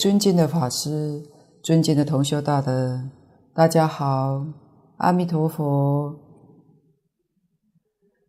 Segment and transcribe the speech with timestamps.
[0.00, 1.22] 尊敬的法师、
[1.62, 3.10] 尊敬的同修大德，
[3.52, 4.46] 大家好，
[4.96, 6.18] 阿弥陀佛。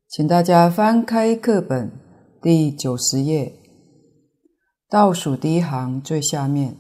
[0.10, 1.90] 请大家翻开课本
[2.42, 3.54] 第九十页，
[4.90, 6.76] 倒数第一行最下面。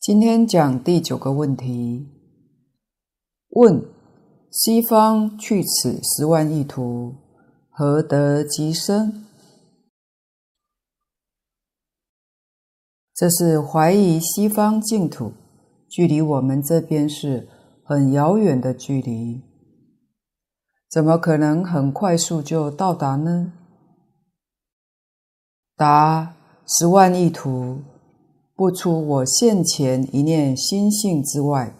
[0.00, 2.08] 今天讲第九个问题。
[3.50, 3.84] 问：
[4.50, 7.16] 西方去此十万亿土，
[7.68, 9.26] 何得极生？
[13.22, 15.32] 这是怀疑西方净土
[15.88, 17.46] 距离我们这边是
[17.84, 19.40] 很遥远的距离，
[20.90, 23.52] 怎么可能很快速就到达呢？
[25.76, 26.34] 答：
[26.66, 27.82] 十万亿土
[28.56, 31.76] 不出我现前一念心性之外，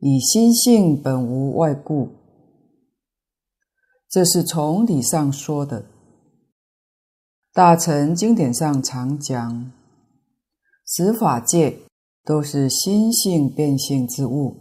[0.00, 2.10] 以心性本无外故。
[4.06, 5.86] 这是从理上说的。
[7.54, 9.72] 大乘经典上常讲。
[10.92, 11.78] 十法界
[12.24, 14.56] 都是心性变现之物，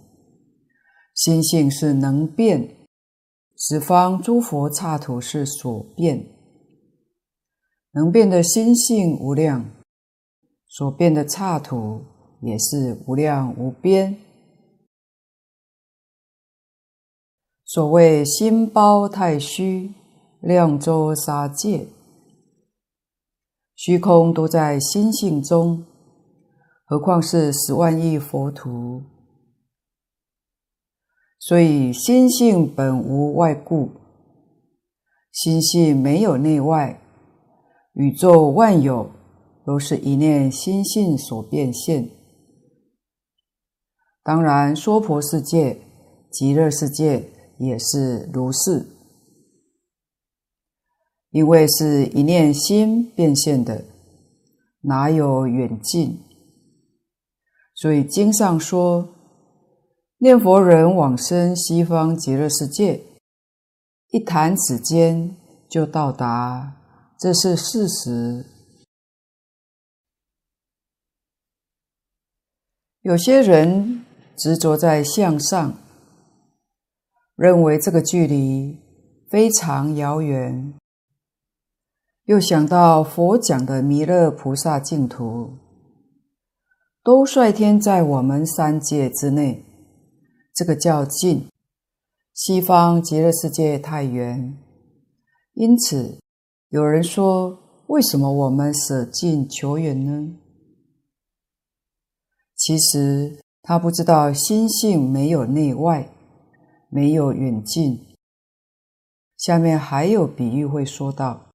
[1.15, 2.69] 心性是能变，
[3.57, 6.23] 十方诸佛刹土是所变，
[7.93, 9.65] 能变的心性无量，
[10.67, 12.03] 所变的刹土
[12.43, 14.15] 也是无量无边。
[17.65, 19.91] 所谓心包太虚，
[20.41, 21.87] 量周沙界，
[23.73, 25.83] 虚空都在心性中。
[26.89, 29.03] 何况是十万亿佛土，
[31.37, 33.91] 所以心性本无外故，
[35.31, 36.99] 心性没有内外，
[37.93, 39.11] 宇宙万有
[39.63, 42.09] 都是一念心性所变现。
[44.23, 45.79] 当然，娑婆世界、
[46.31, 47.23] 极乐世界
[47.59, 48.83] 也是如是，
[51.29, 53.85] 因为是一念心变现的，
[54.81, 56.17] 哪有远近？
[57.79, 59.07] 所以经上说，
[60.17, 63.01] 念佛人往生西方极乐世界，
[64.09, 65.33] 一弹指间
[65.69, 66.73] 就到达，
[67.17, 68.45] 这是事实。
[72.99, 74.03] 有些人
[74.37, 75.73] 执着在相上，
[77.37, 78.77] 认为这个距离
[79.29, 80.73] 非常遥远，
[82.25, 85.68] 又想到佛讲的弥勒菩萨净土。
[87.09, 89.65] 都率天在我们三界之内，
[90.53, 91.47] 这个叫近。
[92.35, 94.55] 西方极乐世界太远，
[95.53, 96.19] 因此
[96.69, 97.57] 有人说：
[97.87, 100.35] 为什么我们舍近求远呢？
[102.55, 106.07] 其实他不知道心性没有内外，
[106.91, 108.05] 没有远近。
[109.35, 111.49] 下面还有比喻会说到，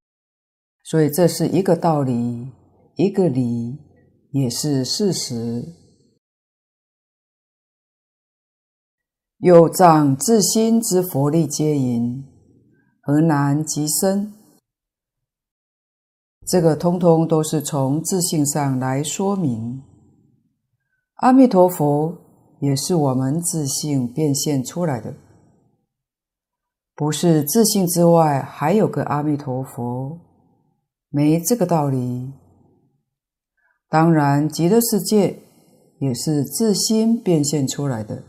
[0.83, 2.51] 所以这是一个道理，
[2.97, 3.84] 一个理。
[4.35, 5.63] 也是事实。
[9.37, 12.21] 有藏自心之佛力接引，
[12.99, 14.33] 何难极生？
[16.45, 19.81] 这个通通都是从自性上来说明。
[21.15, 22.17] 阿弥陀佛
[22.59, 25.15] 也是我们自性变现出来的，
[26.93, 30.19] 不是自性之外还有个阿弥陀佛，
[31.07, 32.33] 没这个道理。
[33.95, 35.39] 当然，极乐世界
[35.99, 38.23] 也是自心变现出来的。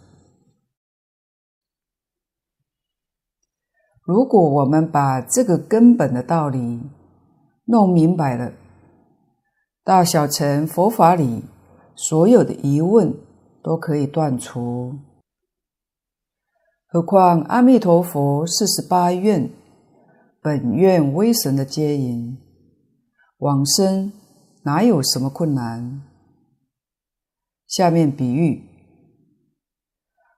[4.04, 6.82] 如果我们把这个根本的道理
[7.64, 8.52] 弄明白了，
[9.82, 11.42] 大小乘佛法里
[11.96, 13.12] 所有的疑问
[13.60, 14.94] 都可以断除。
[16.86, 19.50] 何况阿弥陀佛四十八愿
[20.40, 22.38] 本愿威神的接引
[23.38, 24.12] 往生。
[24.66, 26.02] 哪有什么困难？
[27.68, 28.64] 下面比喻，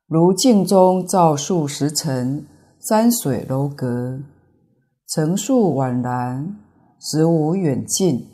[0.07, 2.47] 如镜中照数十层
[2.79, 4.21] 山水楼阁，
[5.07, 6.61] 层数宛然，
[7.01, 8.29] 实无远近，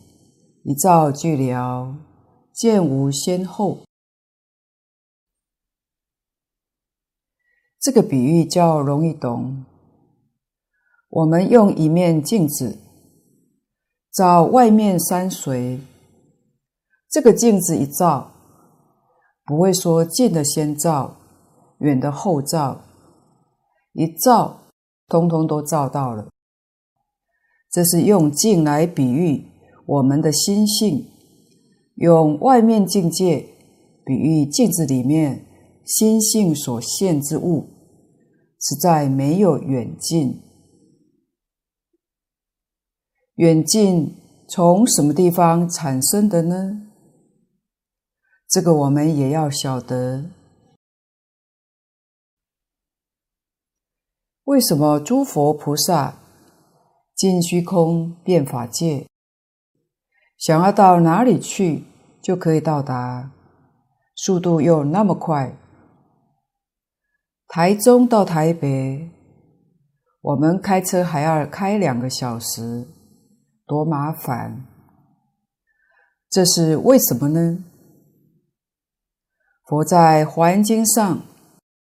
[0.64, 1.96] 一照俱了，
[2.52, 3.85] 见无先后。
[7.79, 9.64] 这个比喻较容易懂。
[11.08, 12.81] 我们用一面镜子。
[14.14, 15.81] 照外面山水，
[17.11, 18.31] 这个镜子一照，
[19.44, 21.16] 不会说近的先照，
[21.78, 22.81] 远的后照，
[23.93, 24.61] 一照，
[25.08, 26.28] 通通都照到了。
[27.72, 29.46] 这是用镜来比喻
[29.84, 31.05] 我们的心性，
[31.96, 33.44] 用外面境界
[34.06, 35.44] 比喻镜子里面
[35.84, 37.67] 心性所现之物，
[38.60, 40.40] 实在没有远近。
[43.36, 44.14] 远近
[44.48, 46.82] 从什么地方产生的呢？
[48.48, 50.26] 这个我们也要晓得。
[54.44, 56.14] 为什么诸佛菩萨
[57.16, 59.08] 尽虚空遍法界，
[60.38, 61.82] 想要到哪里去
[62.22, 63.32] 就可以到达，
[64.14, 65.56] 速度又那么快？
[67.48, 69.10] 台中到台北，
[70.20, 72.86] 我们开车还要开两个小时，
[73.66, 74.66] 多麻烦！
[76.31, 77.64] 这是为什么呢？
[79.66, 81.22] 佛在《华严经》上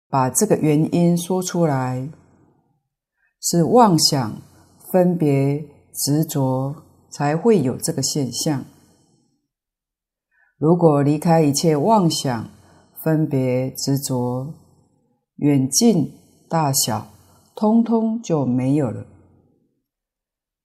[0.07, 2.10] 把这个原因说出来，
[3.42, 4.42] 是妄想、
[4.92, 6.75] 分别、执着
[7.12, 8.63] 才会有这个现象。
[10.57, 12.50] 如果离开一切妄想、
[13.04, 14.54] 分别、执着，
[15.38, 16.13] 远近
[16.48, 17.07] 大小，
[17.56, 19.07] 通通就没有了。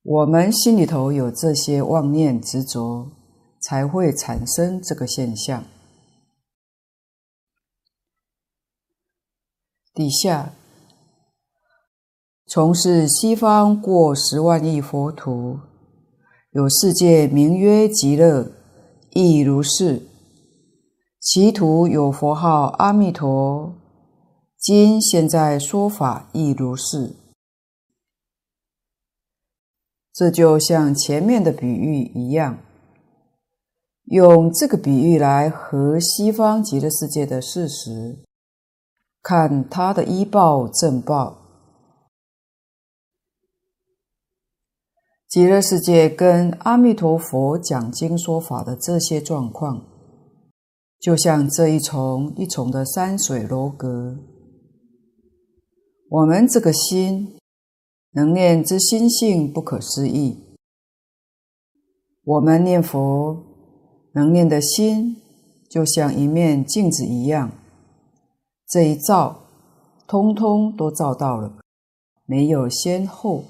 [0.08, 3.10] 我们心里头有这些妄念执着，
[3.60, 5.64] 才会产生这个现象。
[9.92, 10.52] 底下，
[12.46, 15.58] 从事西方过十万亿佛土，
[16.52, 18.52] 有世界名曰极乐，
[19.10, 20.06] 亦如是。
[21.18, 23.74] 其土有佛号阿弥陀，
[24.56, 27.16] 今现在说法亦如是。
[30.16, 32.58] 这就像前面的比喻一样，
[34.06, 38.24] 用这个比喻来和西方极乐世界的事实。
[39.22, 41.36] 看他的依报正报，
[45.28, 49.84] 极乐世界跟阿弥陀佛讲经说法的这些状况，
[50.98, 54.16] 就像这一重一重的山水楼阁。
[56.08, 57.36] 我们这个心，
[58.16, 60.42] 能念之心性不可思议。
[62.24, 63.44] 我们念佛，
[64.14, 65.20] 能念的心，
[65.68, 67.52] 就像一面镜子一样。
[68.66, 69.42] 这一照，
[70.06, 71.58] 通通都照到了，
[72.24, 73.44] 没有先后。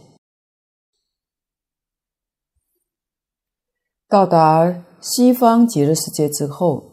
[4.08, 6.90] 到达西方极乐世界之后，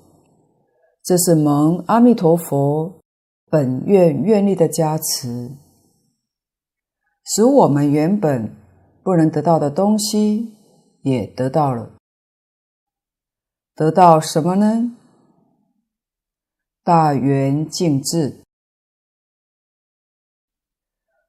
[1.04, 3.02] 这是蒙阿弥陀佛
[3.50, 5.52] 本愿愿力的加持，
[7.26, 8.54] 使我们原本
[9.02, 10.54] 不能得到的东西
[11.02, 11.92] 也得到了。
[13.76, 14.96] 得到什么呢？
[16.84, 18.44] 大圆净智，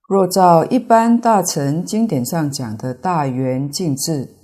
[0.09, 4.35] 若照一般大乘经典上讲的大圆净智，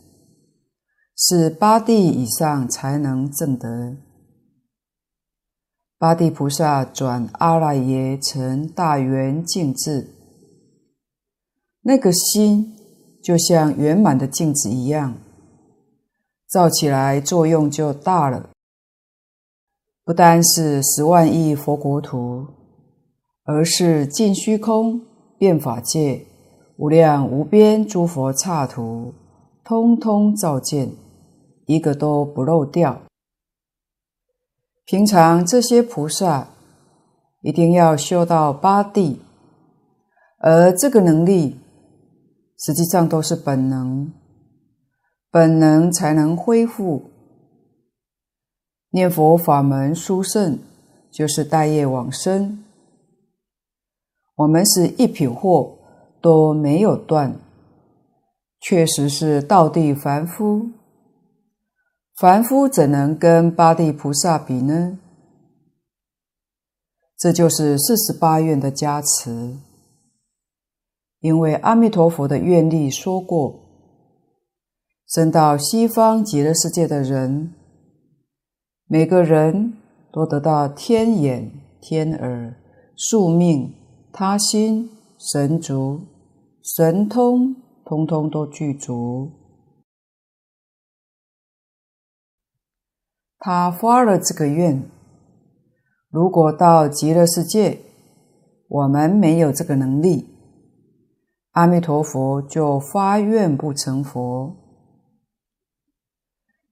[1.16, 3.96] 是八地以上才能证得。
[5.98, 10.08] 八地菩萨转阿赖耶成大圆净智，
[11.82, 12.76] 那个心
[13.22, 15.14] 就像圆满的镜子一样，
[16.48, 18.50] 照起来作用就大了。
[20.04, 22.46] 不单是十万亿佛国土，
[23.44, 25.00] 而是尽虚空
[25.38, 26.26] 遍法界
[26.76, 29.14] 无量无边诸佛刹土，
[29.64, 30.90] 通通照见，
[31.66, 33.00] 一个都不漏掉。
[34.84, 36.48] 平常这些菩萨
[37.42, 39.20] 一定要修到八地，
[40.40, 41.56] 而这个能力
[42.60, 44.12] 实际上都是本能，
[45.30, 47.10] 本能才能恢复。
[48.90, 50.58] 念佛法门殊胜，
[51.10, 52.62] 就是带业往生。
[54.34, 55.78] 我们是一品货
[56.20, 57.38] 都没有断，
[58.60, 60.70] 确实是道地凡夫。
[62.18, 64.98] 凡夫怎能跟八地菩萨比呢？
[67.16, 69.56] 这就是四十八愿的加持。
[71.20, 73.60] 因为阿弥陀佛的愿力说过，
[75.06, 77.54] 生到西方极乐世界的人。
[78.86, 79.74] 每个人
[80.10, 81.50] 都得到天眼、
[81.80, 82.56] 天耳、
[82.96, 83.72] 宿命、
[84.12, 86.00] 他心、神足、
[86.62, 89.30] 神通，通通都具足。
[93.38, 94.82] 他发了这个愿，
[96.10, 97.78] 如果到极乐世界，
[98.68, 100.29] 我们没有这个能力，
[101.52, 104.56] 阿弥陀佛就发愿不成佛。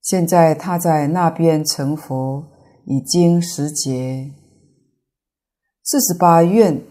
[0.01, 2.47] 现在他在那边成佛，
[2.85, 4.33] 已经十劫，
[5.83, 6.81] 四十八愿，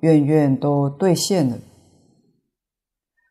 [0.00, 1.58] 愿愿都兑现了，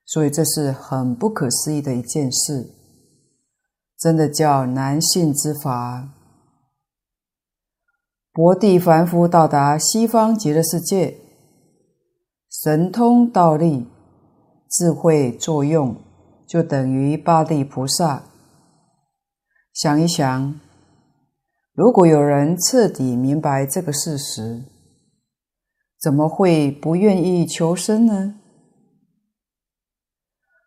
[0.06, 2.76] 所以这是很不可思议的一件事，
[3.98, 6.14] 真的叫难信之法。
[8.32, 11.18] 薄地凡夫到达西方极乐世界，
[12.50, 13.88] 神通道力、
[14.78, 15.96] 智慧作用，
[16.46, 18.24] 就等于八地菩萨。
[19.72, 20.60] 想一想，
[21.74, 24.66] 如果有人彻底明白这个事实，
[26.02, 28.36] 怎么会不愿意求生呢？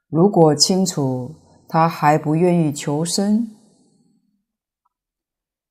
[0.08, 1.34] 如果清楚，
[1.68, 3.50] 他还不愿意求生，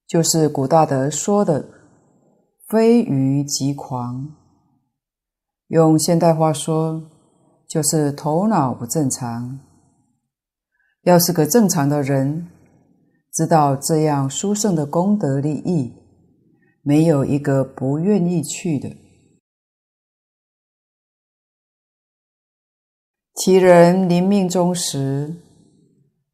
[0.05, 1.67] 就是古大德说的
[2.69, 4.35] “非愚即狂”。
[5.69, 7.09] 用现代话说，
[7.67, 9.59] 就是头脑不正常。
[11.03, 12.47] 要是个正常的人，
[13.33, 15.93] 知道这样殊胜的功德利益，
[16.81, 18.95] 没有一个不愿意去的。
[23.35, 25.35] 其人临命终时，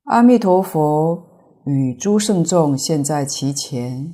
[0.05, 1.21] 阿弥陀佛
[1.65, 4.13] 与诸圣众现在其前，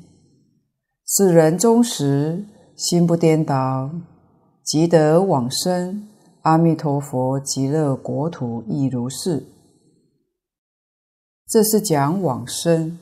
[1.05, 2.45] 是人终时
[2.75, 3.91] 心不颠倒。
[4.63, 6.09] 即得往生
[6.41, 9.46] 阿弥陀佛极乐国土亦如是。
[11.48, 12.98] 这是讲往生，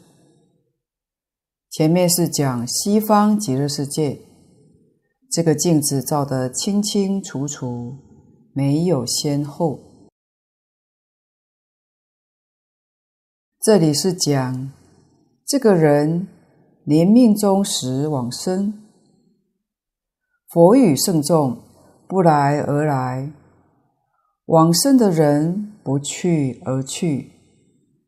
[1.70, 4.20] 前面是讲西方极乐世界。
[5.30, 7.98] 这个镜子照得清清楚楚，
[8.54, 9.80] 没有先后。
[13.62, 14.72] 这里是讲
[15.46, 16.28] 这个人
[16.86, 18.82] 临命终时往生。
[20.48, 21.62] 佛与圣众
[22.08, 23.32] 不来而来，
[24.46, 27.32] 往生的人不去而去，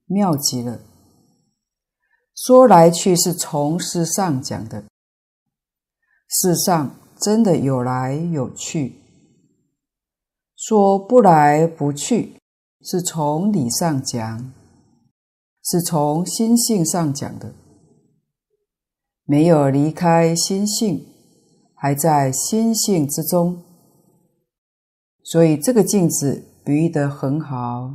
[0.06, 0.80] 妙极了。
[2.34, 4.86] 说来去是从事上讲的，
[6.30, 8.94] 世上真的有来有去；
[10.56, 12.38] 说不来不去
[12.82, 14.54] 是从理上讲，
[15.64, 17.54] 是从心性上讲的，
[19.26, 21.06] 没有离开心性。
[21.82, 23.64] 还在心性之中，
[25.32, 27.94] 所以这个镜子比喻得很好，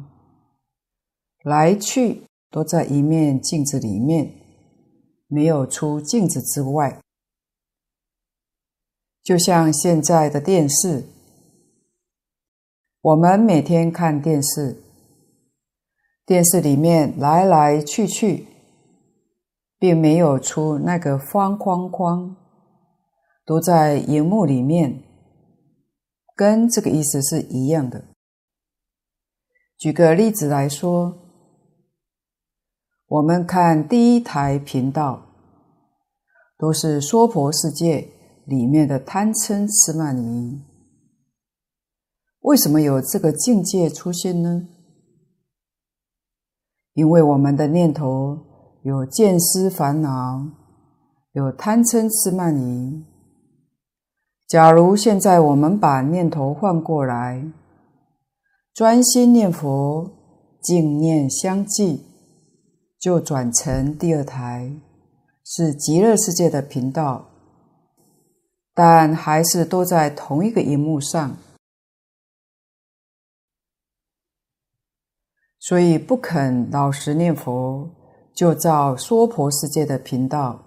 [1.42, 4.30] 来去都在一面镜子里面，
[5.26, 7.00] 没有出镜子之外。
[9.24, 11.06] 就像现在的电视，
[13.00, 14.80] 我们每天看电视，
[16.24, 18.46] 电视里面来来去去，
[19.80, 22.36] 并没有出那个方框框。
[23.44, 25.02] 都在荧幕里面，
[26.34, 28.04] 跟这个意思是一样的。
[29.76, 31.18] 举个例子来说，
[33.06, 35.26] 我们看第一台频道，
[36.56, 38.08] 都是娑婆世界
[38.46, 40.62] 里面的贪嗔痴慢疑。
[42.40, 44.68] 为什么有这个境界出现呢？
[46.94, 48.38] 因为我们的念头
[48.82, 50.46] 有见思烦恼，
[51.32, 53.04] 有贪嗔痴慢疑。
[54.46, 57.44] 假如现在我们把念头换过来，
[58.74, 60.10] 专心念佛，
[60.60, 62.02] 净念相继，
[63.00, 64.70] 就转成第二台，
[65.44, 67.30] 是极乐世界的频道，
[68.74, 71.36] 但还是都在同一个荧幕上，
[75.58, 77.90] 所以不肯老实念佛，
[78.34, 80.66] 就照娑婆世界的频道；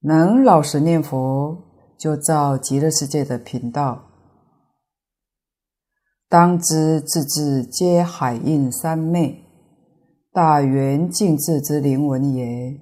[0.00, 1.62] 能老实念佛。
[1.98, 4.04] 就照极乐世界的频道，
[6.28, 9.44] 当知字字皆海印三昧，
[10.30, 12.78] 大圆净智之灵文也。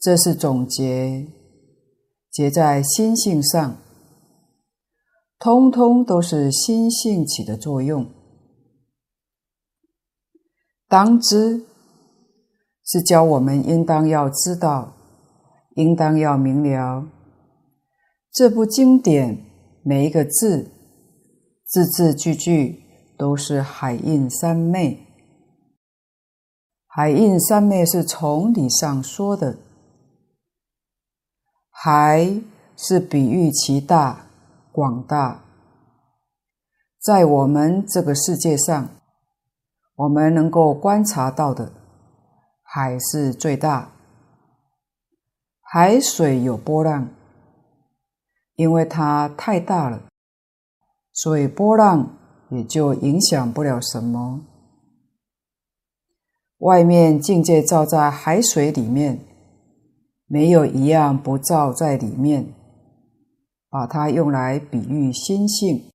[0.00, 1.28] 这是总结，
[2.28, 3.76] 结在心性上，
[5.38, 8.10] 通通都是心性起的作用。
[10.88, 11.64] 当知
[12.84, 14.96] 是教我们应当要知道。
[15.74, 17.06] 应当要明了，
[18.30, 19.38] 这部经典
[19.82, 20.70] 每一个字，
[21.64, 22.82] 字字句句
[23.16, 25.06] 都是海印三昧。
[26.86, 29.56] 海印三昧是从理上说的，
[31.70, 32.42] 海
[32.76, 34.26] 是比喻其大
[34.70, 35.42] 广大，
[37.00, 38.90] 在我们这个世界上，
[39.94, 41.72] 我们能够观察到的
[42.62, 43.90] 海是最大。
[45.74, 47.08] 海水有波浪，
[48.56, 50.06] 因为它太大了，
[51.14, 52.14] 所以波浪
[52.50, 54.44] 也就影响不了什么。
[56.58, 59.24] 外面境界照在海水里面，
[60.26, 62.52] 没有一样不照在里面。
[63.70, 65.90] 把它用来比喻心性，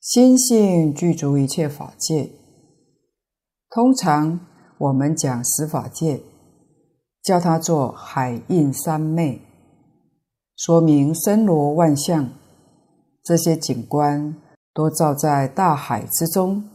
[0.00, 2.30] 心性具足一切法界，
[3.68, 4.40] 通常。
[4.78, 6.20] 我们讲十法界，
[7.22, 9.40] 叫它做海印三昧，
[10.54, 12.30] 说明森罗万象
[13.22, 14.36] 这些景观
[14.74, 16.68] 都照在大海之中，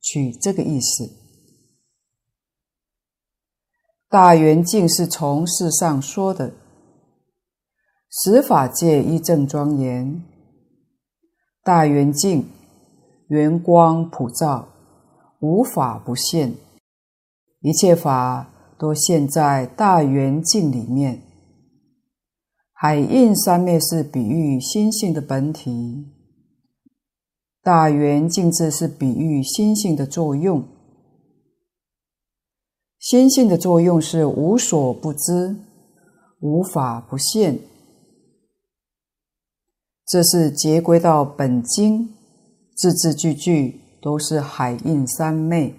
[0.00, 1.08] 取这个意思。
[4.08, 6.52] 大圆镜是从事上说的，
[8.10, 10.22] 十法界一正庄严，
[11.62, 12.46] 大圆镜
[13.28, 14.68] 圆光普照，
[15.40, 16.54] 无法不现，
[17.62, 21.22] 一切法都现在大圆镜里面。
[22.72, 26.08] 海印三昧是比喻心性的本体，
[27.62, 30.66] 大圆镜智是比喻心性的作用。
[32.98, 35.56] 心性的作用是无所不知，
[36.40, 37.60] 无法不现。
[40.04, 42.12] 这是结归到本经，
[42.76, 45.74] 字字句句都是海印三昧，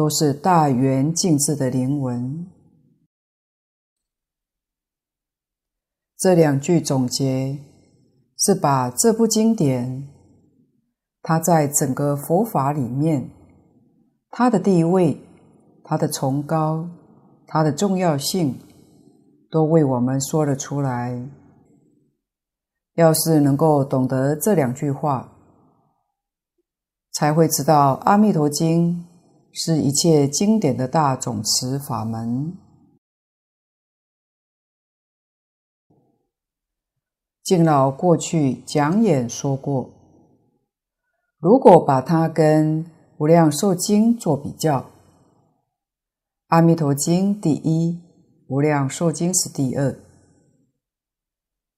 [0.00, 2.46] 都是大圆净智的灵文。
[6.16, 7.58] 这两句总结
[8.38, 10.08] 是把这部经典，
[11.20, 13.28] 它在整个佛法里面，
[14.30, 15.20] 它的地位、
[15.84, 16.88] 它的崇高、
[17.46, 18.58] 它的重要性，
[19.50, 21.28] 都为我们说了出来。
[22.94, 25.30] 要是能够懂得这两句话，
[27.12, 29.04] 才会知道《阿弥陀经》
[29.52, 32.56] 是一切经典的大总持法门。
[37.42, 39.90] 敬老过去讲演说过，
[41.38, 42.84] 如果把它跟
[43.18, 44.80] 《无量寿经》做比较，
[46.46, 47.94] 《阿弥陀经》第一，
[48.46, 49.98] 《无量寿经》是第二。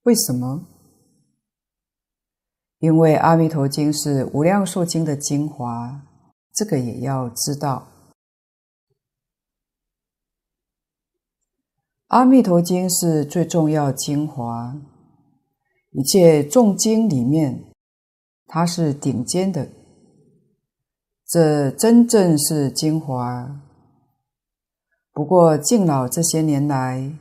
[0.03, 0.67] 为什么？
[2.81, 6.03] 因为《阿弥陀经》是《无量寿经》的精华，
[6.55, 7.89] 这个也要知道。
[12.09, 14.77] 《阿弥陀经》是最重要精华。
[15.93, 17.65] 一切众经里面，
[18.47, 19.69] 它是顶尖的，
[21.27, 23.61] 这真正是精华。
[25.13, 27.13] 不过敬老这些年来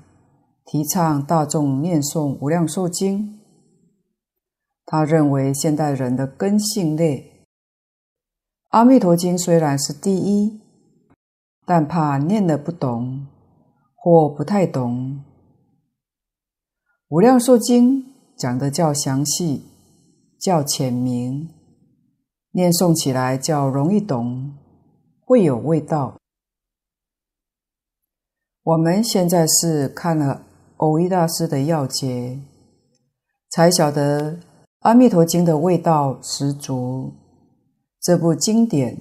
[0.65, 3.19] 提倡大众念诵《无量寿经》，
[4.85, 7.15] 他认为现代人的根性劣，
[8.71, 10.61] 《阿弥陀经》虽然是第一，
[11.65, 13.27] 但怕念了不懂
[13.95, 15.21] 或不太懂，
[17.09, 18.03] 《无量寿经》。
[18.37, 19.65] 讲得较详细，
[20.39, 21.49] 较浅明，
[22.53, 24.53] 念诵起来较容易懂，
[25.19, 26.17] 会有味道。
[28.63, 30.43] 我们现在是看了
[30.77, 32.39] 蕅益大师的要解，
[33.51, 34.31] 才晓得
[34.79, 37.13] 《阿弥陀经》的味道十足。
[38.01, 38.97] 这部经典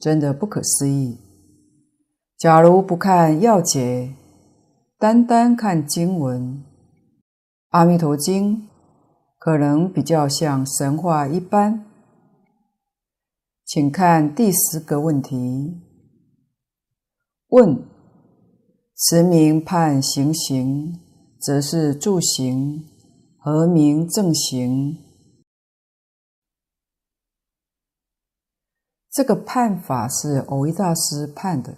[0.00, 1.18] 真的不可思议。
[2.36, 4.14] 假如不看要解，
[4.98, 6.42] 单单看经文，
[7.68, 8.56] 《阿弥陀经》。
[9.42, 11.86] 可能比较像神话一般，
[13.64, 15.80] 请看第十个问题。
[17.48, 17.82] 问：
[18.94, 21.00] 持名判行刑，
[21.40, 22.84] 则是助行，
[23.38, 24.98] 何名正行？
[29.12, 31.74] 这个判法是蕅益大师判的。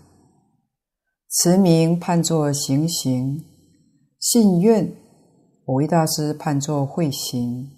[1.29, 3.42] 慈名判作行刑，
[4.18, 4.92] 信愿。
[5.64, 7.71] 蕅益大师判作会行，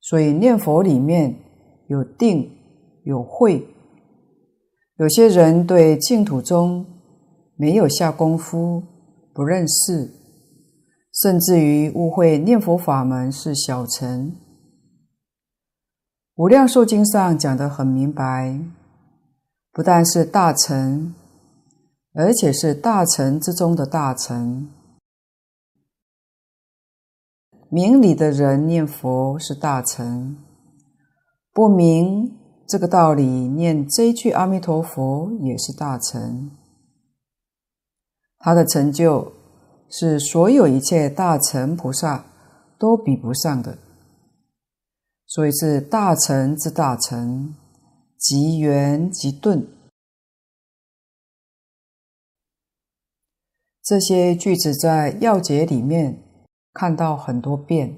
[0.00, 1.34] 所以念佛里面
[1.86, 2.50] 有定
[3.04, 3.64] 有慧。
[4.98, 6.84] 有些人对净土中
[7.56, 8.82] 没有下功夫，
[9.32, 10.10] 不认识，
[11.12, 14.34] 甚至于误会念佛法门是小乘。
[16.36, 18.58] 无量寿经上讲得很明白，
[19.70, 21.14] 不但是大乘，
[22.12, 24.68] 而且是大乘之中的大乘。
[27.68, 30.36] 明理的人念佛是大乘，
[31.52, 36.50] 不明这个道理念这一句阿弥陀佛也是大乘。
[38.38, 39.32] 他的成就
[39.88, 42.24] 是所有一切大乘菩萨
[42.76, 43.78] 都比不上的，
[45.26, 47.54] 所以是大成之大成，
[48.18, 49.66] 即圆即顿。
[53.82, 56.20] 这些句子在要解里面。
[56.76, 57.94] 看到很多遍，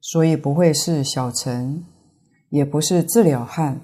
[0.00, 1.84] 所以不会是小乘，
[2.48, 3.80] 也不是治疗汉。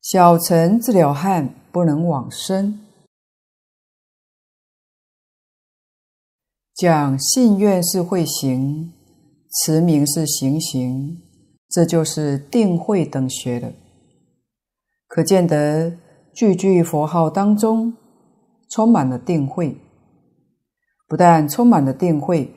[0.00, 2.86] 小乘治疗汉不能往生。
[6.74, 8.94] 讲信愿是会行，
[9.64, 11.20] 持名是行行，
[11.68, 13.72] 这就是定慧等学的。
[15.06, 15.96] 可见得
[16.34, 17.94] 句句佛号当中
[18.70, 19.76] 充满了定慧。
[21.08, 22.52] 不但充满了定慧，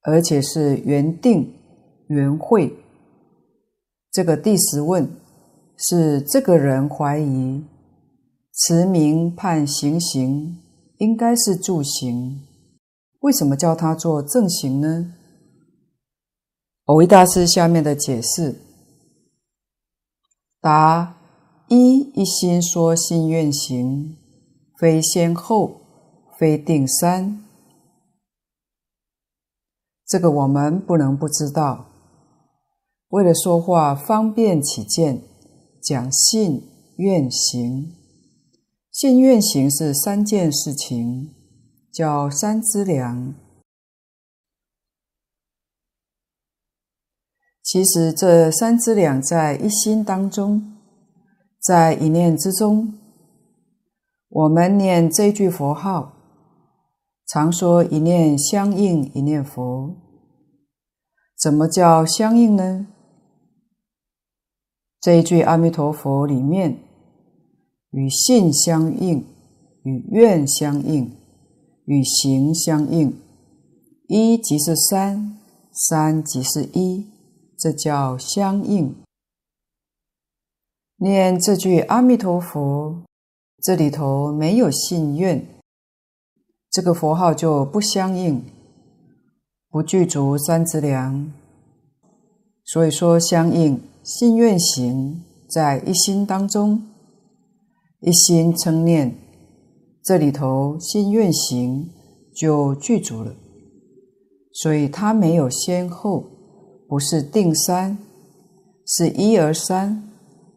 [0.00, 1.52] 而且是圆定
[2.08, 2.74] 缘会。
[4.10, 5.06] 这个第十问
[5.76, 7.62] 是这个人怀疑
[8.54, 10.56] 持名判行刑
[10.96, 12.40] 应该是助行，
[13.20, 15.12] 为什么叫他做正行呢？
[16.86, 18.60] 蕅益大师下面的解释：
[20.60, 21.16] 答
[21.66, 24.16] 一一心说信愿行，
[24.78, 25.80] 非先后，
[26.38, 27.42] 非定三。
[30.06, 31.86] 这个我们不能不知道。
[33.08, 35.22] 为了说话方便起见，
[35.82, 36.62] 讲信
[36.98, 37.96] 愿行。
[38.92, 41.34] 信愿行是三件事情，
[41.92, 43.34] 叫三资粮。
[47.66, 50.76] 其实这三资粮在一心当中，
[51.60, 52.94] 在一念之中。
[54.28, 56.12] 我们念这句佛号，
[57.26, 59.96] 常说一念相应一念佛。
[61.36, 62.86] 怎么叫相应呢？
[65.00, 66.78] 这一句阿弥陀佛里面，
[67.90, 69.26] 与信相应，
[69.82, 71.10] 与愿相应，
[71.86, 73.12] 与行相应，
[74.06, 75.36] 一即是三，
[75.72, 77.04] 三即是一，
[77.58, 78.94] 这叫相应。
[80.96, 83.02] 念这句阿弥陀佛，
[83.62, 85.46] 这里头没有信愿，
[86.70, 88.42] 这个佛号就不相应，
[89.70, 91.32] 不具足三资粮。
[92.64, 93.80] 所以说相应。
[94.06, 96.80] 信愿行在一心当中，
[97.98, 99.18] 一心称念，
[100.04, 101.90] 这里头信愿行
[102.32, 103.34] 就具足了。
[104.52, 106.24] 所以它没有先后，
[106.88, 107.98] 不是定三，
[108.86, 110.08] 是一而三，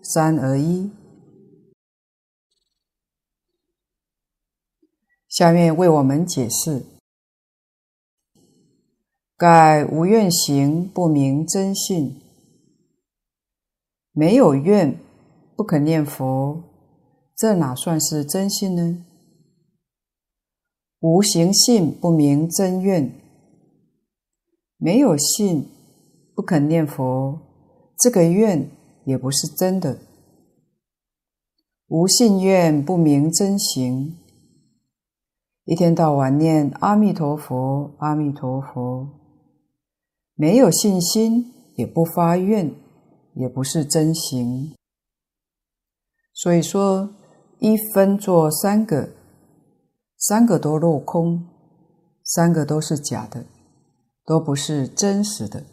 [0.02, 0.92] 三而一。
[5.28, 6.86] 下面为我们解释：
[9.38, 12.22] 盖无愿行，不明真信。
[14.12, 15.00] 没有愿，
[15.56, 16.62] 不肯念佛，
[17.38, 19.06] 这哪算是真信呢？
[21.00, 23.14] 无行信，不明真愿。
[24.78, 25.70] 没有信，
[26.40, 27.38] 不肯念佛，
[27.98, 28.72] 这个愿
[29.04, 30.00] 也不是真的。
[31.90, 34.18] 无信愿，不明真行。
[35.66, 39.10] 一天到晚念阿弥陀佛，阿弥陀佛，
[40.36, 42.74] 没有信心，也不发愿。
[43.34, 44.74] 也不是真行，
[46.34, 47.10] 所以说
[47.60, 49.10] 一分做三个，
[50.18, 51.46] 三个都落空，
[52.24, 53.44] 三个都是假的，
[54.26, 55.64] 都不是真实的。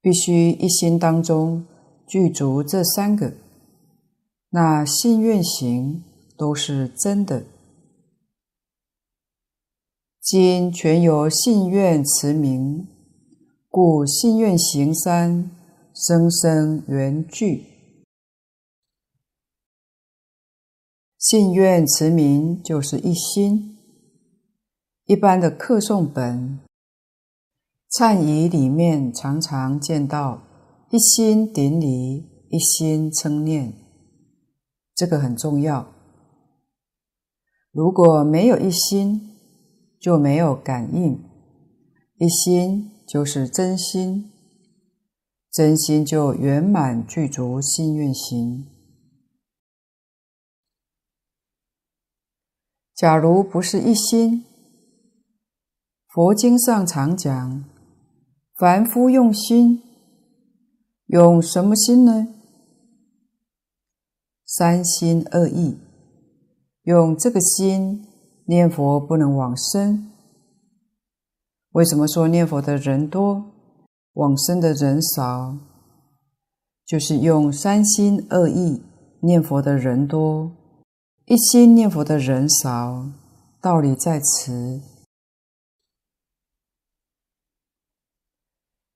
[0.00, 1.66] 必须一心当中
[2.06, 3.32] 具足这三个，
[4.50, 6.02] 那信愿行
[6.36, 7.44] 都是真的。
[10.20, 12.86] 今全由信愿持名，
[13.68, 15.50] 故信愿行三。
[15.92, 17.66] 生生缘具，
[21.18, 23.76] 信愿持名就是一心。
[25.04, 26.60] 一般的课诵本、
[27.90, 30.40] 忏仪里面常常见到
[30.90, 33.72] 一心顶礼、一心称念，
[34.94, 35.88] 这个很重要。
[37.72, 39.30] 如果没有一心，
[40.00, 41.20] 就没有感应。
[42.18, 44.30] 一心就是真心。
[45.50, 48.68] 真心就圆满具足心愿行。
[52.94, 54.44] 假如不是一心，
[56.06, 57.64] 佛经上常讲，
[58.60, 59.80] 凡夫用心，
[61.06, 62.28] 用什么心呢？
[64.44, 65.78] 三心二意，
[66.82, 68.04] 用这个心
[68.44, 70.10] 念佛不能往生。
[71.70, 73.46] 为什么说念佛的人多？
[74.12, 75.56] 往生的人少，
[76.84, 78.82] 就是用三心二意
[79.22, 80.52] 念佛的人多，
[81.24, 83.06] 一心念佛的人少。
[83.62, 84.82] 道理在此。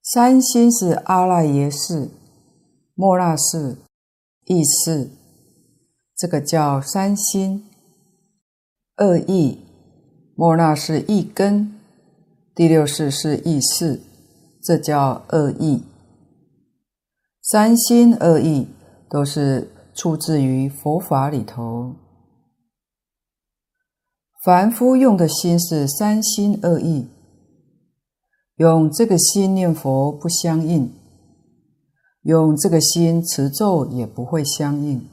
[0.07, 2.11] 三心是阿赖耶识、
[2.93, 3.79] 莫那识、
[4.45, 5.09] 意识，
[6.15, 7.65] 这个叫三心。
[8.97, 9.61] 二意，
[10.37, 11.73] 莫那是意根，
[12.55, 13.99] 第六识是意识。
[14.63, 15.83] 这叫二意，
[17.41, 18.69] 三心二意
[19.09, 21.95] 都是出自于佛法里头。
[24.45, 27.09] 凡夫用的心是三心二意，
[28.57, 30.93] 用这个心念佛不相应，
[32.23, 35.05] 用这个心持咒也不会相应，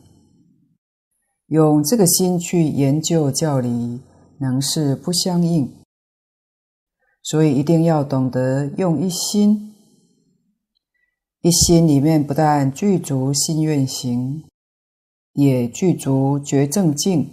[1.48, 4.02] 用这个心去研究教理，
[4.38, 5.72] 能是不相应。
[7.24, 9.74] 所以一定要懂得用一心，
[11.42, 14.44] 一心里面不但具足信愿行，
[15.34, 17.32] 也具足觉正境，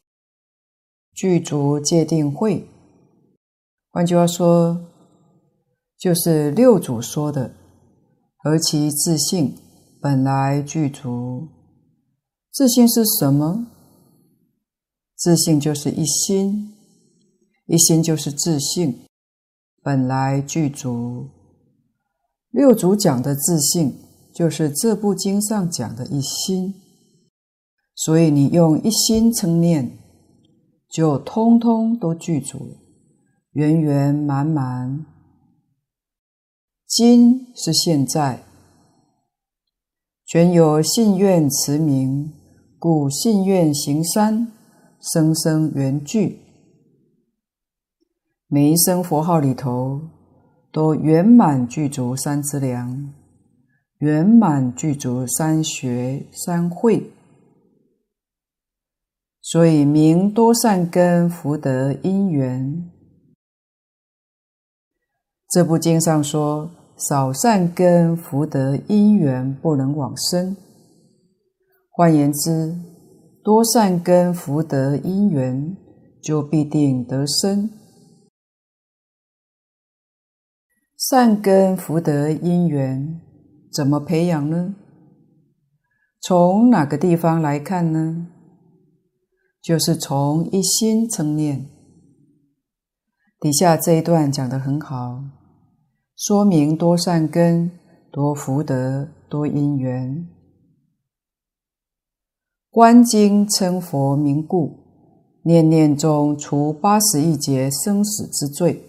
[1.13, 2.67] 具足戒定慧。
[3.91, 4.81] 换句话说，
[5.99, 7.53] 就是六祖说的
[8.39, 9.57] “何其自信
[10.01, 11.49] 本来具足”。
[12.55, 13.67] 自信是什么？
[15.17, 16.73] 自信就是一心，
[17.67, 19.01] 一心就是自信，
[19.83, 21.29] 本来具足。
[22.51, 23.95] 六祖讲的自信，
[24.33, 26.75] 就是这部经上讲的一心。
[27.97, 29.99] 所以你用一心称念，
[30.89, 32.77] 就通通都具足，
[33.51, 35.05] 圆圆满满。
[36.89, 38.43] 今是现在，
[40.25, 42.33] 全由信愿持名，
[42.79, 44.51] 故信愿行三，
[45.01, 46.41] 声声圆具。
[48.47, 50.01] 每一声佛号里头。
[50.71, 53.13] 都圆满具足三资粮，
[53.99, 57.11] 圆满具足三学三慧，
[59.41, 62.91] 所以名多善根福德因缘。
[65.49, 70.57] 这部经上说，少善根福德因缘不能往生。
[71.91, 72.77] 换言之，
[73.45, 75.77] 多善根福德因缘
[76.21, 77.71] 就必定得生。
[80.97, 83.21] 善根福德因缘
[83.73, 84.75] 怎么培养呢？
[86.21, 88.27] 从哪个地方来看呢？
[89.63, 91.69] 就是从一心称念。
[93.39, 95.23] 底下这一段讲得很好，
[96.19, 97.71] 说明多善根、
[98.11, 100.27] 多福德、多因缘。
[102.71, 104.81] 观经称佛名故，
[105.45, 108.83] 念念中除八十一劫生死之罪。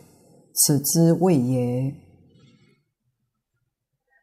[0.56, 1.94] 此之谓也。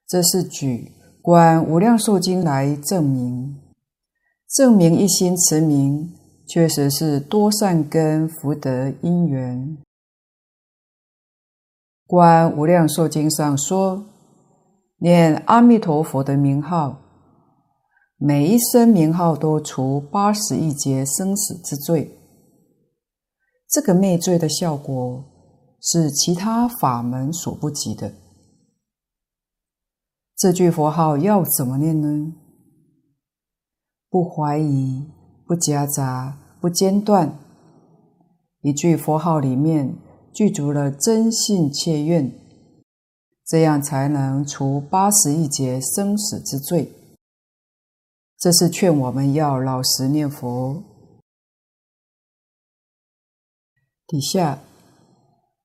[0.09, 0.91] 这是举
[1.23, 3.57] 《观无量寿经》来证明，
[4.57, 6.13] 证明一心持名
[6.49, 9.79] 确实是多善根福德因缘。
[12.07, 14.05] 《观无量寿经》上说，
[14.99, 17.01] 念阿弥陀佛的名号，
[18.17, 22.17] 每一声名号都除八十亿劫生死之罪。
[23.69, 25.25] 这个灭罪的效果，
[25.83, 28.13] 是其他法门所不及的。
[30.37, 32.33] 这句佛号要怎么念呢？
[34.09, 35.11] 不怀疑，
[35.45, 37.37] 不夹杂，不间断。
[38.61, 39.97] 一句佛号里面
[40.37, 42.31] 具足了真信切愿，
[43.47, 46.93] 这样才能除八十亿劫生死之罪。
[48.37, 50.83] 这是劝我们要老实念佛。
[54.07, 54.59] 底下。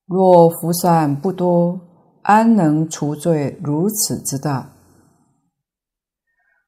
[0.06, 1.80] 若福善不多，
[2.22, 4.72] 安能除罪如此之大？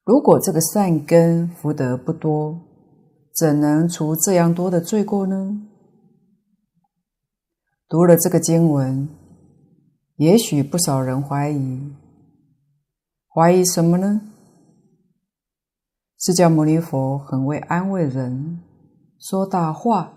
[0.03, 2.59] 如果这个善根福德不多，
[3.35, 5.61] 怎能除这样多的罪过呢？
[7.87, 9.07] 读了这个经文，
[10.15, 11.93] 也许不少人怀疑，
[13.27, 14.21] 怀疑什么呢？
[16.17, 18.59] 释迦牟尼佛很会安慰人，
[19.19, 20.13] 说大话。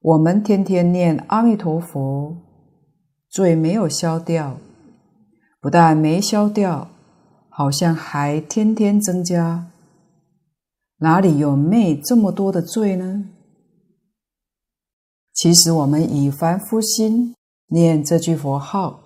[0.00, 2.34] 我们天天念阿弥陀佛，
[3.28, 4.56] 罪没有消掉，
[5.60, 6.88] 不但没消掉，
[7.50, 9.70] 好像还天天增加。
[11.00, 13.26] 哪里有灭这么多的罪呢？
[15.42, 17.34] 其实我们以凡夫心
[17.68, 19.00] 念这句佛号，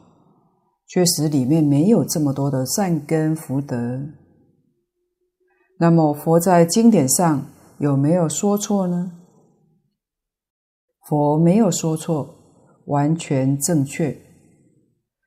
[0.88, 4.00] 确实里面没有这么多的善根福德。
[5.78, 7.46] 那么佛在经典上
[7.78, 9.12] 有没有说错呢？
[11.08, 12.34] 佛没有说错，
[12.86, 14.20] 完全正确，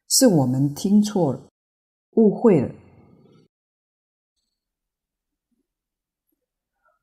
[0.10, 1.40] 是我们听错了，
[2.18, 2.76] 误会了。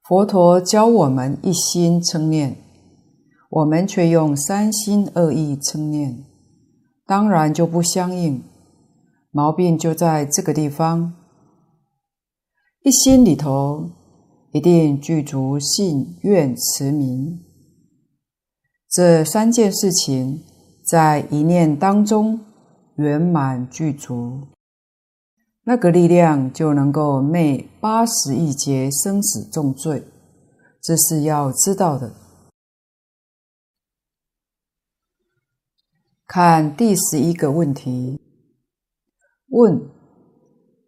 [0.07, 2.55] 佛陀教我们一心称念，
[3.55, 6.25] 我们却用三心二意称念，
[7.07, 8.43] 当然就不相应。
[9.31, 11.15] 毛病就在这个地方。
[12.83, 13.91] 一心里头
[14.51, 17.45] 一定具足信愿持名。
[18.91, 20.43] 这三件事情
[20.85, 22.41] 在一念当中
[22.97, 24.49] 圆满具足，
[25.63, 30.03] 那个力量就能够灭八十亿劫生死重罪，
[30.83, 32.24] 这是要知道的。
[36.27, 38.21] 看第十一个问题，
[39.49, 39.81] 问：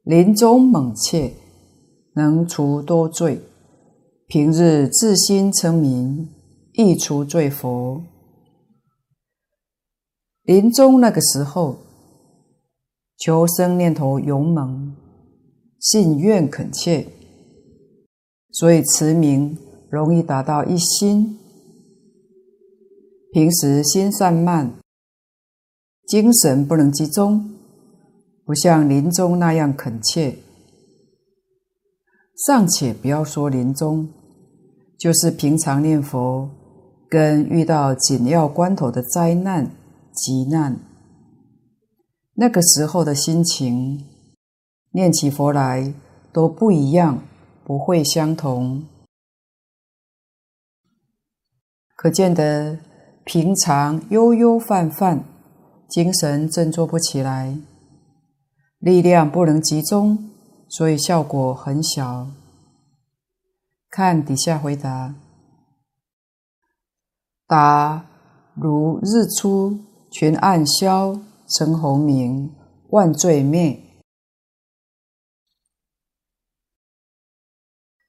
[0.02, 1.34] 临终猛切
[2.14, 3.40] 能除多罪？
[4.26, 6.32] 平日自心称名。
[6.78, 8.04] 易除罪佛？
[10.42, 11.78] 临终那个时候，
[13.16, 14.94] 求生念头勇猛，
[15.80, 17.06] 信愿恳切，
[18.52, 19.56] 所以持名
[19.90, 21.38] 容易达到一心。
[23.32, 24.78] 平时心散漫，
[26.06, 27.56] 精神不能集中，
[28.44, 30.38] 不像临终那样恳切。
[32.46, 34.08] 尚且不要说临终，
[34.98, 36.48] 就是平常念佛，
[37.08, 39.70] 跟遇到紧要关头的灾难、
[40.12, 40.78] 急难，
[42.34, 44.04] 那个时候的心情，
[44.92, 45.92] 念起佛来
[46.32, 47.22] 都不一样，
[47.64, 48.86] 不会相同。
[51.96, 52.78] 可见得
[53.24, 55.24] 平常悠悠泛泛，
[55.88, 57.56] 精神振作不起来，
[58.78, 60.30] 力量不能集中。
[60.68, 62.26] 所以效果很小。
[63.88, 65.14] 看底下回答：
[67.46, 68.04] 答
[68.54, 69.78] 如日出，
[70.10, 72.52] 群暗消，尘洪明，
[72.90, 73.80] 万罪灭。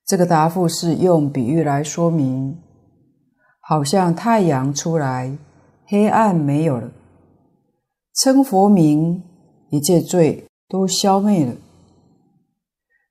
[0.04, 2.60] 这个答复是用比喻来说明，
[3.60, 5.38] 好像太阳出来，
[5.86, 6.92] 黑暗没有了，
[8.18, 9.24] 称佛名，
[9.70, 11.56] 一切罪都消灭了。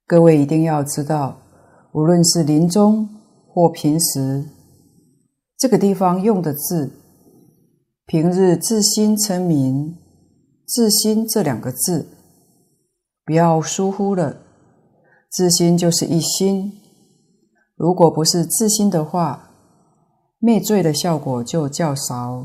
[0.05, 1.39] 各位一定要知道，
[1.93, 3.09] 无论是临终
[3.49, 4.45] 或平时，
[5.57, 6.91] 这个地方用的字，
[8.07, 9.97] 平日自心称名，
[10.67, 12.09] 自心这两个字，
[13.25, 14.39] 不要疏忽了。
[15.31, 16.73] 自心就是一心，
[17.77, 19.51] 如果不是自心的话，
[20.41, 22.45] 灭罪的效果就较少。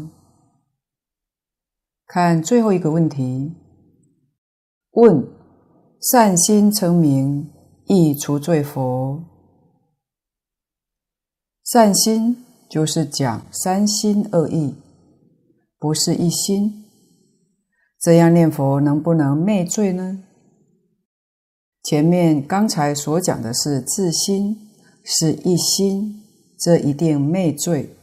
[2.14, 3.56] 看最后一个问题，
[4.92, 5.26] 问。
[6.02, 7.50] 善心成名，
[7.86, 9.24] 亦除罪佛？
[11.64, 14.76] 善心就是讲三心二意，
[15.78, 16.84] 不是一心。
[17.98, 20.24] 这样念佛能不能灭罪呢？
[21.84, 24.58] 前面刚才所讲的是自心，
[25.06, 26.24] 是一心，
[26.60, 27.96] 这一定灭罪。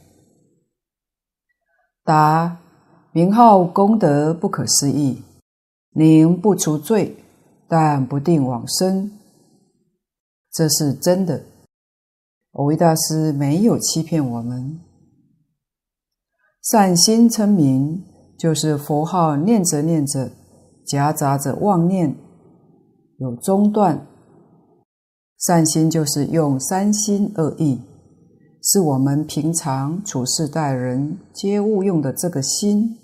[2.05, 2.61] 答：
[3.13, 5.23] 名号功德不可思议，
[5.93, 7.17] 宁不除罪。
[7.71, 9.11] 但不定往生，
[10.51, 11.45] 这是真的。
[12.51, 14.81] 蕅益大师没有欺骗我们。
[16.63, 18.03] 善心称名，
[18.39, 20.31] 就是佛号念着念着，
[20.87, 22.17] 夹杂着妄念，
[23.19, 24.07] 有中断。
[25.39, 27.79] 善心就是用三心二意，
[28.71, 32.99] 是我们平常处事待人接物用的这个心，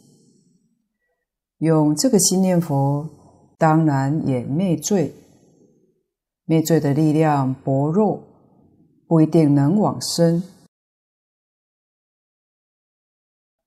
[1.56, 3.08] 用这个心念佛。
[3.56, 5.14] 当然也灭罪，
[6.44, 8.20] 灭罪的力量薄弱，
[9.06, 10.42] 不一定能往生。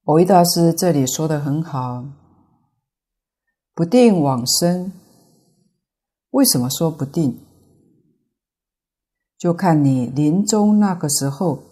[0.04, 2.06] 蕅益大师这里说的很好，
[3.74, 4.92] 不定往生。
[6.30, 7.40] 为什么说不定？
[9.36, 11.64] 就看你临终那个时候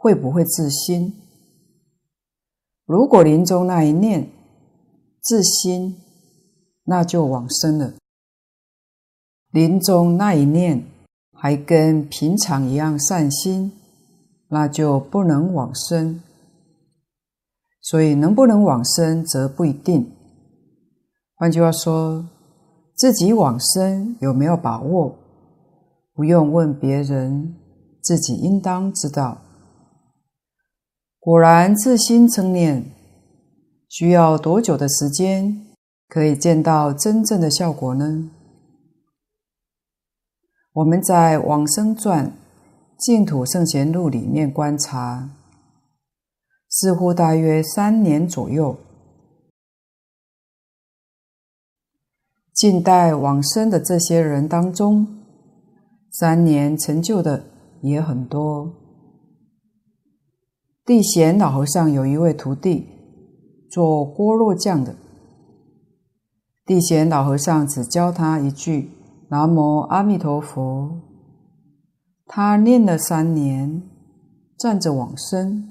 [0.00, 1.12] 会不会自心。
[2.86, 4.30] 如果临终那一念
[5.20, 5.96] 自心，
[6.84, 7.92] 那就往生了。
[9.50, 10.84] 临终那一念
[11.32, 13.72] 还跟平常一样善心，
[14.48, 16.22] 那就不能往生。
[17.80, 20.12] 所以能不能往生则不一定。
[21.34, 22.24] 换句话说，
[22.94, 25.18] 自己往生有没有把握，
[26.14, 27.54] 不用问别人，
[28.02, 29.38] 自己应当知道。
[31.20, 32.84] 果然自心称念，
[33.88, 35.66] 需要多久的时间？
[36.08, 38.30] 可以见到真正的效果呢？
[40.72, 42.32] 我们在《往生传
[42.96, 45.28] 净土圣贤录》里面观察，
[46.70, 48.78] 似乎大约三年左右。
[52.54, 55.06] 近代往生的这些人当中，
[56.12, 57.44] 三年成就的
[57.82, 58.87] 也很多。
[60.88, 62.86] 地贤老和尚有一位徒弟，
[63.70, 64.96] 做锅烙匠的。
[66.64, 68.90] 地贤老和尚只教他一句
[69.28, 70.98] “南无阿弥陀佛”，
[72.24, 73.82] 他念了三年，
[74.58, 75.68] 站着往生，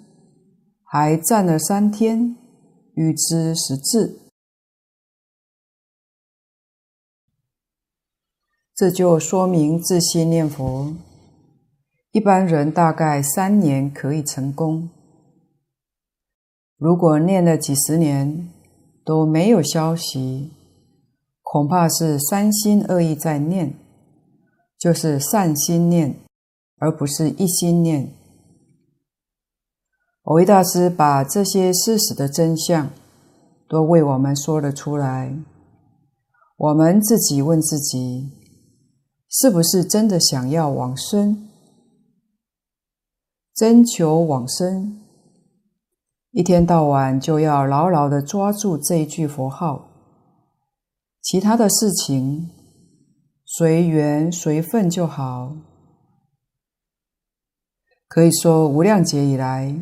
[0.84, 2.38] 还站了三天，
[2.94, 4.20] 预知时至。
[8.76, 10.94] 这就说明自心念佛，
[12.12, 14.92] 一般人大概三年可以成功。
[16.78, 18.50] 如果念了几十年
[19.04, 20.52] 都没有消息，
[21.42, 23.74] 恐怕是三心二意在念，
[24.78, 26.16] 就是善心念，
[26.78, 28.14] 而不是一心念。
[30.24, 32.92] 蕅益大师把这些事实的真相
[33.68, 35.36] 都为我们说了出来，
[36.58, 38.30] 我们自己问自己，
[39.30, 41.50] 是不是真的想要往生？
[43.56, 44.97] 真求往生，
[46.38, 49.90] 一天到晚就要牢牢地抓住这一句佛号，
[51.20, 52.52] 其他的事情
[53.44, 55.56] 随缘随分就好。
[58.08, 59.76] 可以说，无量劫以来，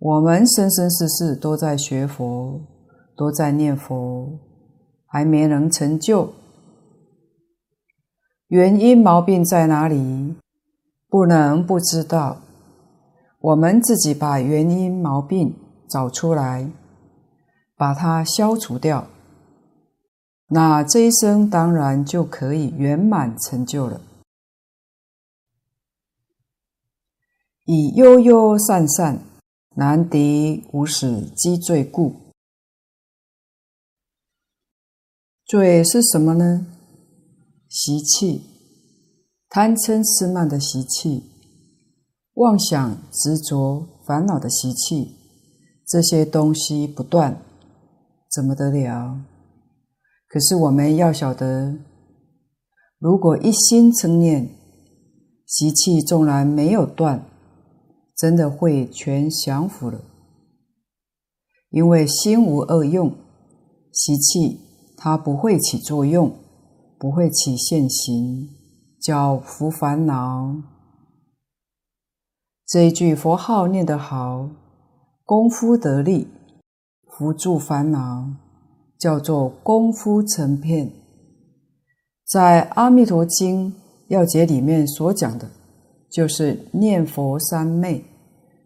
[0.00, 2.60] 我们生生世世都在学佛，
[3.16, 4.40] 都在念佛，
[5.06, 6.32] 还没能成就。
[8.48, 10.34] 原因毛病在哪里？
[11.08, 12.38] 不能不知道，
[13.38, 15.54] 我们自己把原因毛病
[15.88, 16.70] 找出来，
[17.76, 19.08] 把它消除掉，
[20.48, 24.00] 那这一生当然就可以圆满成就了。
[27.64, 29.22] 以悠悠散散，
[29.74, 32.32] 难敌无始积罪故。
[35.44, 36.66] 罪是什么呢？
[37.68, 38.42] 习气。
[39.48, 41.22] 贪嗔痴慢的习气，
[42.36, 45.16] 妄想执着烦恼的习气，
[45.86, 47.40] 这些东西不断，
[48.30, 49.18] 怎么得了？
[50.28, 51.78] 可是我们要晓得，
[52.98, 54.50] 如果一心称念，
[55.46, 57.24] 习气纵然没有断，
[58.14, 60.02] 真的会全降伏了。
[61.70, 63.14] 因为心无二用，
[63.90, 64.60] 习气
[64.98, 66.36] 它不会起作用，
[66.98, 68.50] 不会起现行。
[69.00, 70.54] 叫伏烦恼，
[72.66, 74.48] 这一句佛号念得好，
[75.24, 76.26] 功夫得力，
[77.06, 78.26] 扶助烦恼，
[78.98, 80.90] 叫做功夫成片。
[82.26, 83.72] 在《阿弥陀经》
[84.08, 85.48] 要解里面所讲的，
[86.10, 88.04] 就是念佛三昧，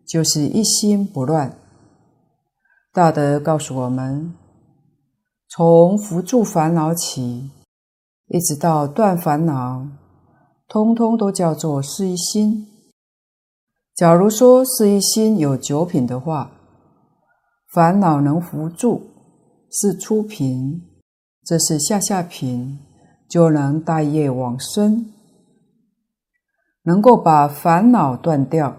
[0.07, 1.55] 就是一心不乱。
[2.95, 4.33] 大德告诉我们，
[5.51, 7.51] 从扶助烦恼起，
[8.29, 9.87] 一直到断烦恼。
[10.67, 12.67] 通通都叫做是一心。
[14.01, 16.53] 假如说是一心有九品的话，
[17.71, 19.03] 烦恼能伏住
[19.71, 20.81] 是初品，
[21.45, 22.79] 这是下下品，
[23.29, 25.05] 就能大业往生，
[26.85, 28.75] 能够把烦恼断掉，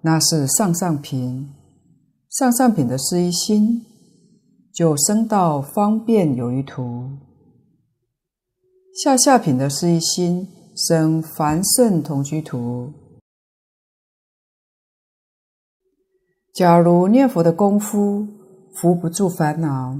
[0.00, 1.48] 那是上上品。
[2.28, 3.86] 上上品的是一心，
[4.74, 7.08] 就升到方便有余土。
[9.00, 10.48] 下下品的是一心。
[10.74, 12.92] 生凡圣同居土。
[16.52, 18.26] 假如念佛的功夫
[18.74, 19.96] 扶不住烦恼，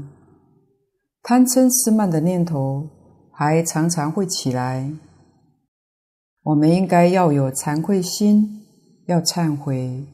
[1.22, 2.88] 贪嗔痴慢的念头
[3.30, 4.92] 还常常会起来，
[6.42, 8.66] 我们应该要有惭愧心，
[9.06, 10.06] 要忏悔。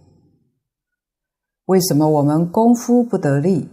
[1.64, 3.70] 为什么我们功夫不得力？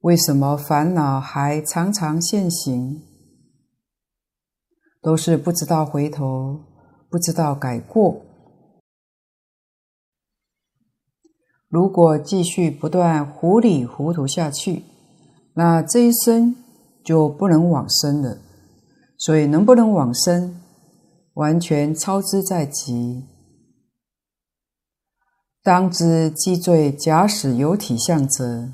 [0.00, 3.00] 为什么烦恼还常常现行？
[5.00, 6.60] 都是不知道回头，
[7.08, 8.20] 不知道改过。
[11.72, 14.82] 如果继续不断糊里糊涂下去，
[15.54, 16.54] 那这一生
[17.02, 18.36] 就不能往生了。
[19.16, 20.60] 所以，能不能往生，
[21.32, 23.22] 完全操之在己。
[25.62, 28.68] 当知积罪假使有体相者，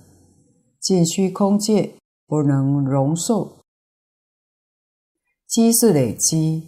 [0.81, 1.95] 尽虚空界
[2.27, 3.59] 不能容受。
[5.47, 6.67] 积是累积，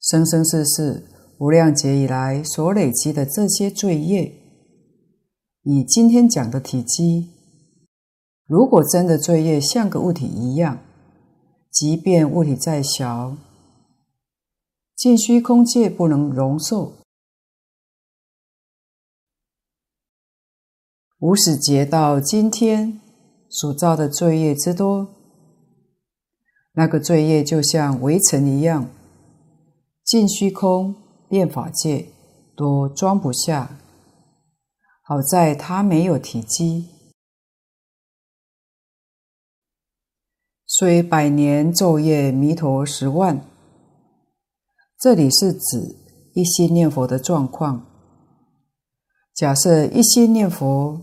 [0.00, 1.08] 生生世世
[1.40, 4.32] 无量劫以来所累积的这些罪业，
[5.70, 7.28] 以今天讲的体积，
[8.46, 10.78] 如果真的罪业像个物体一样，
[11.70, 13.36] 即便物体再小，
[14.96, 16.94] 尽虚空界不能容受，
[21.18, 22.98] 无始劫到今天
[23.50, 25.08] 所造的罪业之多。
[26.72, 28.88] 那个罪业就像围城一样，
[30.02, 30.94] 尽虚空
[31.28, 32.06] 变法界
[32.56, 33.78] 都装不下。
[35.08, 36.84] 好在他没有体积，
[40.66, 43.40] 虽百年昼夜弥陀十万。
[45.00, 45.96] 这里是指
[46.34, 47.86] 一心念佛的状况。
[49.34, 51.00] 假设一心念佛，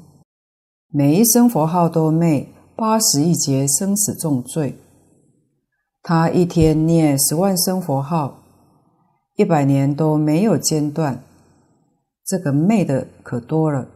[0.89, 4.77] 每一声佛号都灭八十亿劫生死重罪。
[6.03, 8.43] 他一天念十万声佛号，
[9.35, 11.23] 一百年都没有间断，
[12.23, 13.93] 这个灭的可多了。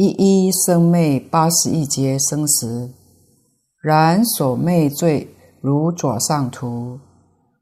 [0.00, 0.06] 一
[0.46, 2.88] 一生灭八十一劫生死，
[3.82, 7.00] 然所灭罪如爪上图，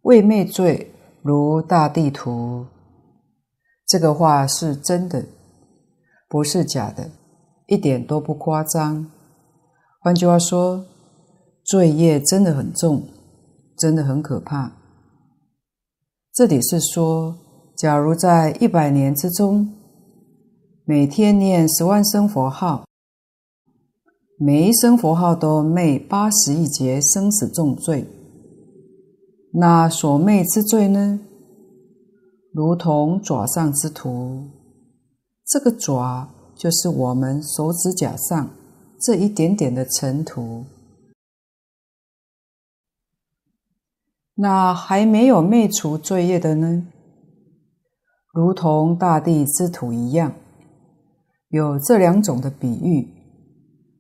[0.03, 2.67] 未灭罪如大地图。
[3.87, 5.25] 这个话是真的，
[6.29, 7.11] 不是假的。
[7.69, 9.11] 一点都不夸张。
[10.03, 10.85] 换句话说，
[11.65, 13.03] 罪业真的很重，
[13.79, 14.73] 真的很可怕。
[16.35, 17.35] 这里是说，
[17.79, 19.73] 假如在一百年之中，
[20.89, 22.85] 每天念十万声佛号，
[24.39, 28.07] 每一声佛号都灭八十亿劫生死重罪，
[29.53, 31.19] 那所灭之罪呢？
[32.53, 34.45] 如同爪上之土，
[35.45, 38.49] 这个爪就是我们手指甲上
[39.01, 40.67] 这一点点的尘土。
[44.37, 46.87] 那还没有灭除罪业的呢？
[48.33, 50.33] 如同大地之土一样。
[51.57, 53.09] 有这两种的比喻，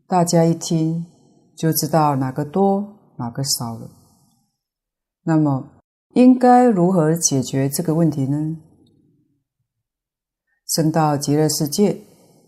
[0.07, 1.07] 大家一听
[1.57, 3.91] 就知道哪个多，哪个少了。
[5.25, 5.81] 那么，
[6.15, 8.59] 应该如何解决这个问题呢？
[10.69, 12.03] 升到极乐世界，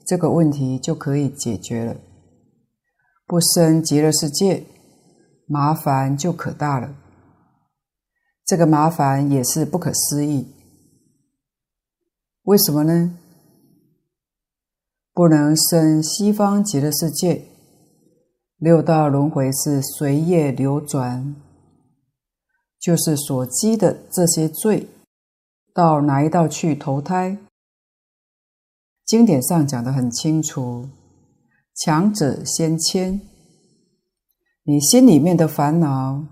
[0.07, 1.97] 这个问题就可以解决了；
[3.27, 4.65] 不升极乐世界，
[5.47, 6.95] 麻烦就可大了。
[8.45, 10.55] 这个麻烦也是不可思议。
[12.43, 13.18] 为什么呢？
[15.19, 17.43] 不能生西方极乐世界，
[18.57, 21.35] 六道轮回是随业流转，
[22.79, 24.87] 就是所积的这些罪，
[25.75, 27.37] 到哪一道去投胎？
[29.05, 30.89] 经典上讲得很清楚，
[31.75, 33.21] 强者先迁。
[34.63, 36.23] 你心里面的烦恼，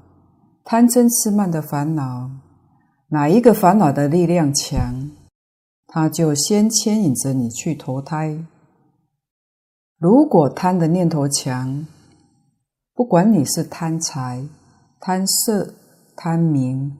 [0.62, 2.30] 贪嗔痴慢的烦恼，
[3.08, 5.10] 哪一个烦恼的力量强，
[5.88, 8.46] 他就先牵引着你去投胎。
[9.98, 11.86] 如果贪的念头强，
[12.92, 14.46] 不管你是贪财、
[15.00, 15.72] 贪色、
[16.14, 16.98] 贪名，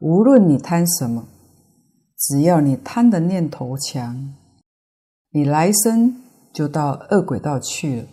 [0.00, 1.28] 无论你贪什么，
[2.16, 4.34] 只要你贪的念头强，
[5.30, 6.20] 你来生
[6.52, 8.08] 就到恶鬼道去了。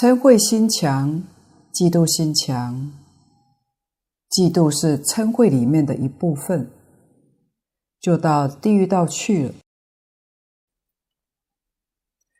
[0.00, 1.22] 嗔恚心强，
[1.74, 2.90] 嫉妒心强，
[4.30, 6.70] 嫉妒是嗔恚里面的一部分，
[8.00, 9.54] 就到地狱道去了。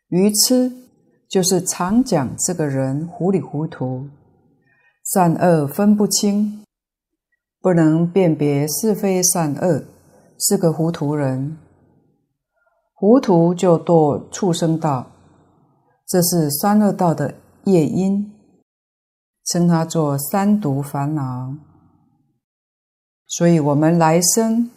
[0.09, 0.73] 愚痴
[1.29, 4.09] 就是常讲这个人糊里糊涂，
[5.05, 6.63] 善恶分不清，
[7.61, 9.83] 不能辨别是非善恶，
[10.39, 11.59] 是个糊涂人。
[12.95, 15.11] 糊涂就堕畜生道，
[16.07, 17.35] 这是三恶道的
[17.65, 18.33] 业因，
[19.45, 21.53] 称它做三毒烦恼。
[23.27, 24.71] 所以，我们来生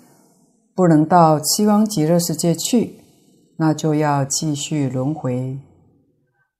[0.73, 2.98] 不能到西方极乐世界去。
[3.61, 5.59] 那就要继续轮回，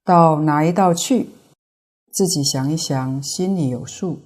[0.03, 1.29] 到哪一道去？
[2.11, 4.19] 自己想一想，心里有数，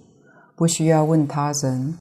[0.56, 2.00] 不需要问他人。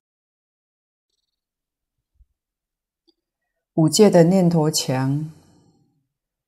[3.74, 5.30] 五戒的念头强，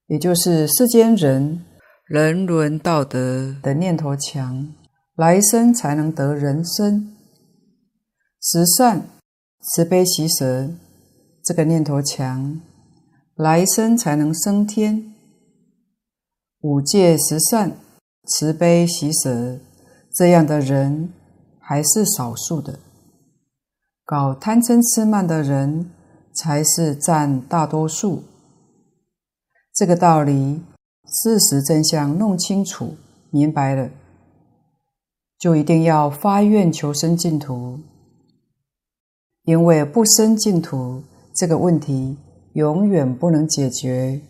[0.06, 1.62] 也就是世间人
[2.06, 4.72] 人伦道德的念头强，
[5.16, 7.14] 来生才能得人生。
[8.40, 9.06] 十善
[9.60, 10.70] 慈悲喜舍，
[11.44, 12.62] 这个念头强。
[13.36, 15.12] 来生才能升天。
[16.60, 17.76] 五戒十善，
[18.28, 19.58] 慈悲喜舍，
[20.14, 21.12] 这样的人
[21.58, 22.78] 还是少数的。
[24.04, 25.90] 搞贪嗔痴慢的人
[26.32, 28.22] 才是占大多数。
[29.74, 30.62] 这个道理，
[31.04, 32.96] 事实真相弄清楚、
[33.30, 33.90] 明白了，
[35.40, 37.80] 就一定要发愿求生净土，
[39.42, 41.02] 因为不生净土
[41.34, 42.16] 这个问题。
[42.54, 44.20] 永远不能解决，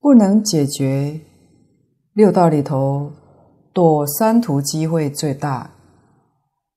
[0.00, 1.20] 不能解决。
[2.12, 3.12] 六道里头
[3.72, 5.70] 躲三途机会最大，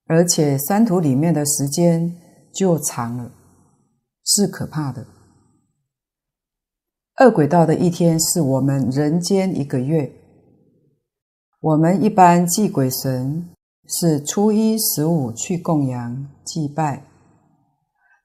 [0.05, 2.15] 而且三途里面的时间
[2.53, 3.31] 就长了，
[4.23, 5.07] 是可怕的。
[7.15, 10.13] 二鬼道的一天是我们人间一个月。
[11.61, 13.49] 我们一般祭鬼神
[13.87, 17.08] 是初一十五去供养祭拜。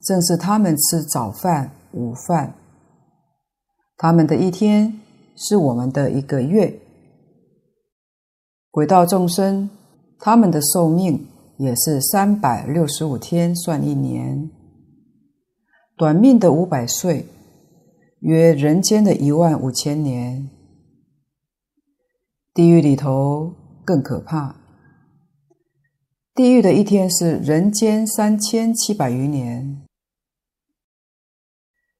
[0.04, 2.54] 正是他们吃早饭、午饭，
[3.96, 5.00] 他们的一天
[5.34, 6.78] 是我们的一个月。
[8.70, 9.70] 鬼道众生，
[10.18, 11.26] 他们的寿命
[11.56, 14.50] 也是三百六十五天算一年，
[15.96, 17.26] 短命的五百岁，
[18.20, 20.50] 约人间的一万五千年。
[22.52, 24.56] 地狱里头更可怕，
[26.34, 29.83] 地狱的一天是人间三千七百余年。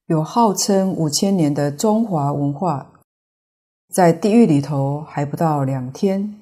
[0.07, 2.93] 有号称五千年的中华文化，
[3.89, 6.39] 在地狱里头还不到两天。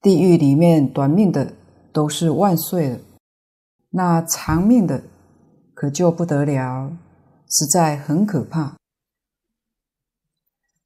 [0.00, 1.54] 地狱里面短命的
[1.92, 3.00] 都是万岁了，
[3.90, 5.02] 那长命的
[5.74, 6.96] 可就不得了，
[7.48, 8.66] 实在很可怕。《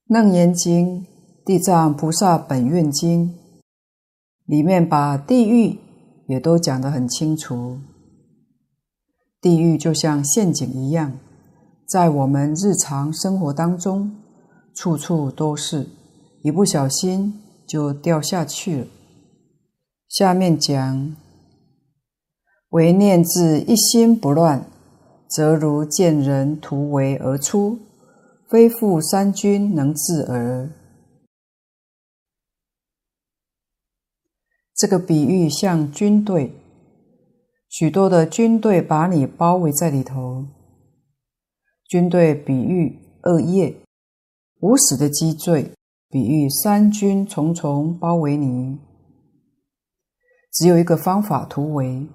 [0.06, 1.02] 楞严经》
[1.44, 3.28] 《地藏菩萨本愿经》
[4.46, 5.78] 里面把地狱
[6.26, 7.78] 也都讲得很清楚。
[9.40, 11.18] 地狱就像陷阱一样，
[11.86, 14.14] 在我们日常生活当中，
[14.74, 15.88] 处处都是，
[16.42, 18.86] 一不小心就掉下去了。
[20.08, 21.16] 下面讲，
[22.70, 24.66] 唯念自一心不乱，
[25.28, 27.78] 则如见人突围而出，
[28.50, 30.70] 非复三军能制耳。
[34.76, 36.54] 这个比喻像军队，
[37.70, 40.44] 许多的军队把你包围在里头。
[41.86, 43.76] 军队比喻恶业，
[44.60, 45.72] 无始的积罪，
[46.08, 48.76] 比喻三军重重包围你。
[50.52, 52.08] 只有一个方法突围，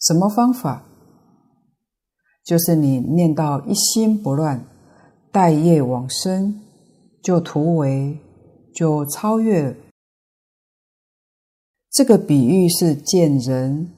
[0.00, 0.84] 什么方法？
[2.44, 4.66] 就是你念到一心不乱，
[5.30, 6.60] 待业往生，
[7.22, 8.18] 就突围，
[8.74, 9.76] 就超越。
[11.92, 13.95] 这个比喻是见人，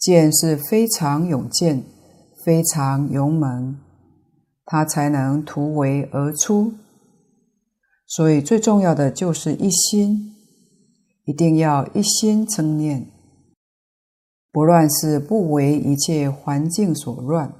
[0.00, 1.84] 见是非常勇健，
[2.44, 3.78] 非常勇猛，
[4.64, 6.72] 他才能突围而出。
[8.06, 10.26] 所以最重要的就是一心。
[11.26, 13.06] 一定要一心称念，
[14.50, 17.52] 不乱是不为一切环境所乱，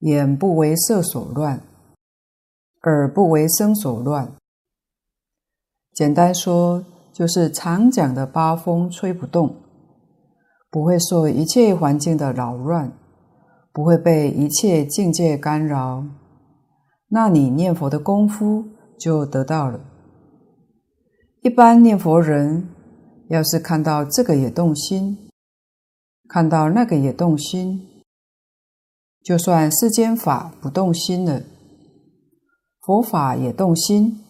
[0.00, 1.62] 眼不为色所乱，
[2.82, 4.34] 耳不为声所乱。
[5.94, 9.56] 简单说，就是常讲的八风吹不动，
[10.70, 12.92] 不会受一切环境的扰乱，
[13.72, 16.04] 不会被一切境界干扰，
[17.08, 18.64] 那你念佛的功夫
[18.98, 19.80] 就得到了。
[21.42, 22.68] 一般念佛人，
[23.28, 25.16] 要是看到这个也动心，
[26.28, 27.80] 看到那个也动心，
[29.22, 31.42] 就算世间法不动心了，
[32.80, 34.24] 佛法也动心。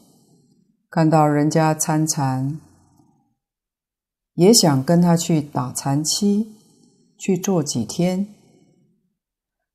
[0.90, 2.58] 看到人家参禅，
[4.38, 6.46] 也想跟他去打禅七，
[7.18, 8.24] 去做几天；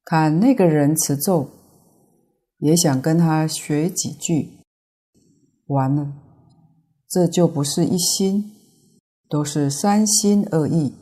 [0.05, 1.49] 看那个人持咒，
[2.59, 4.59] 也想跟他学几句。
[5.68, 6.14] 完了。
[7.09, 8.53] 这就不是一心，
[9.28, 10.93] 都是三心二意，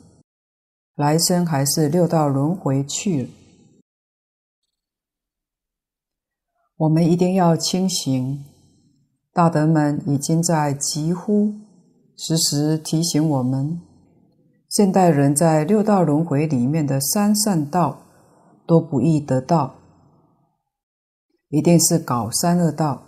[0.96, 3.28] 来生还是六道轮回去了。
[6.78, 8.44] 我们一定要清醒，
[9.32, 11.54] 大德们已经在疾呼，
[12.16, 13.80] 时时提醒我们：
[14.68, 18.02] 现代人在六道轮回里面的三善道
[18.66, 19.74] 都不易得到，
[21.48, 23.02] 一定是搞三恶道。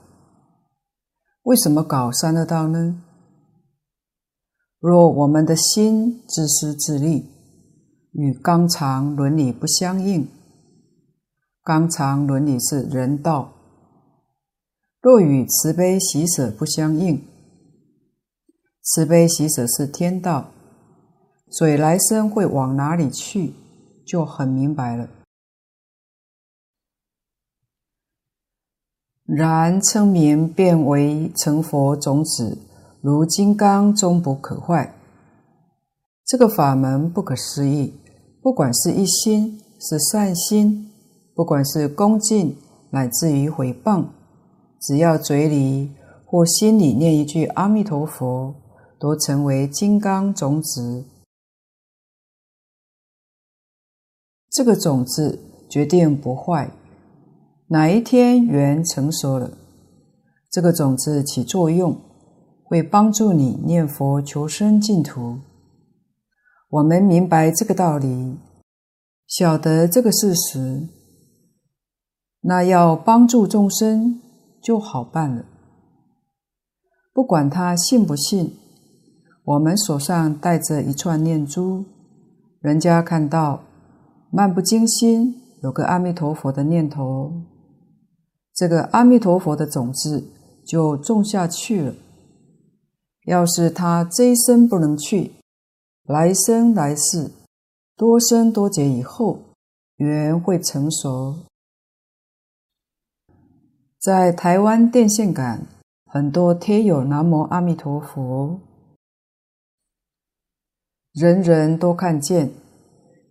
[1.42, 3.02] 为什么搞三恶道呢？
[4.80, 7.30] 若我们的心自私自利，
[8.12, 10.28] 与纲常伦理不相应，
[11.62, 13.48] 纲常伦理是人道；
[15.00, 17.22] 若与慈悲喜舍不相应，
[18.84, 20.50] 慈悲喜舍是天道，
[21.48, 23.54] 所以来生会往哪里去，
[24.06, 25.08] 就很明白了。
[29.24, 32.58] 然称名变为成佛种子，
[33.00, 34.94] 如金刚终不可坏。
[36.26, 37.94] 这个法门不可思议，
[38.42, 40.90] 不管是一心是善心，
[41.34, 42.54] 不管是恭敬
[42.90, 44.04] 乃至于毁谤，
[44.78, 45.90] 只要嘴里
[46.26, 48.54] 或心里念一句阿弥陀佛，
[49.04, 51.04] 都成为金刚种子。
[54.50, 55.38] 这个种子
[55.68, 56.70] 决定不坏。
[57.66, 59.58] 哪一天缘成熟了，
[60.50, 62.00] 这个种子起作用，
[62.62, 65.38] 会帮助你念佛求生净土。
[66.70, 68.38] 我们明白这个道理，
[69.26, 70.88] 晓得这个事实，
[72.40, 74.22] 那要帮助众生
[74.62, 75.44] 就好办了。
[77.12, 78.56] 不管他信不信，
[79.44, 81.84] 我们手上戴着一串念珠，
[82.60, 83.60] 人家看到
[84.30, 87.30] 漫不经心，有个阿弥陀佛的念头。
[88.54, 90.24] 这个阿弥陀佛的种子
[90.66, 91.94] 就种下去了。
[93.26, 95.32] 要是他这一生不能去，
[96.04, 97.30] 来生来世
[97.96, 99.40] 多生多劫以后，
[99.96, 101.34] 缘会成熟。
[104.00, 105.66] 在台湾电线杆
[106.06, 108.58] 很多贴有南无阿弥陀佛，
[111.14, 112.50] 人人都看见，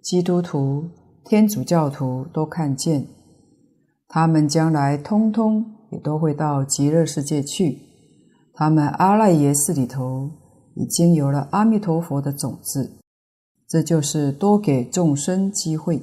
[0.02, 0.90] 基督徒、
[1.26, 3.06] 天主教徒都看见。
[4.08, 7.80] 他们将来通通也都会到极乐世界去。
[8.54, 10.32] 他们阿赖耶识里头
[10.76, 13.02] 已经有了阿弥陀佛的种子，
[13.68, 16.02] 这就是多给众生机会。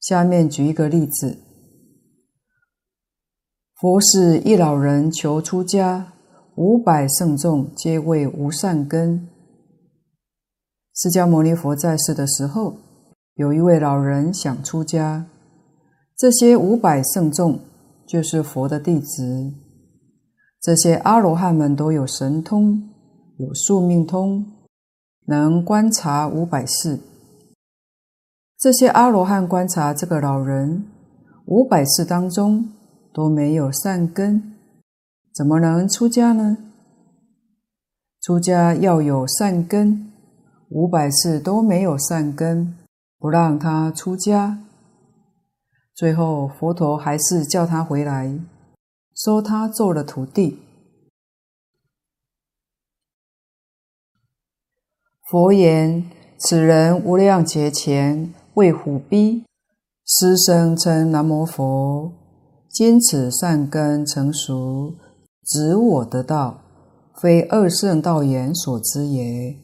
[0.00, 1.38] 下面举一个例子：
[3.80, 6.12] 佛是一老人求出家，
[6.56, 9.30] 五百圣众皆谓无善根。
[10.98, 12.78] 释迦牟尼佛在世的时候，
[13.34, 15.26] 有一位老人想出家，
[16.16, 17.60] 这些五百圣众
[18.06, 19.52] 就是佛的弟子。
[20.58, 22.82] 这些阿罗汉们都有神通，
[23.36, 24.46] 有宿命通，
[25.26, 26.98] 能观察五百世。
[28.58, 30.86] 这些阿罗汉观察这个老人，
[31.44, 32.70] 五百世当中
[33.12, 34.54] 都没有善根，
[35.34, 36.56] 怎么能出家呢？
[38.22, 40.10] 出家要有善根。
[40.70, 42.76] 五百次都没有善根，
[43.18, 44.58] 不让他出家。
[45.94, 48.38] 最后佛陀还是叫他回来，
[49.14, 50.60] 收他做了徒弟。
[55.30, 59.44] 佛言：此人无量劫前为虎逼，
[60.04, 62.12] 师生称南无佛。
[62.68, 64.94] 今此善根成熟，
[65.44, 66.62] 指我得道，
[67.20, 69.56] 非二圣道言所知也。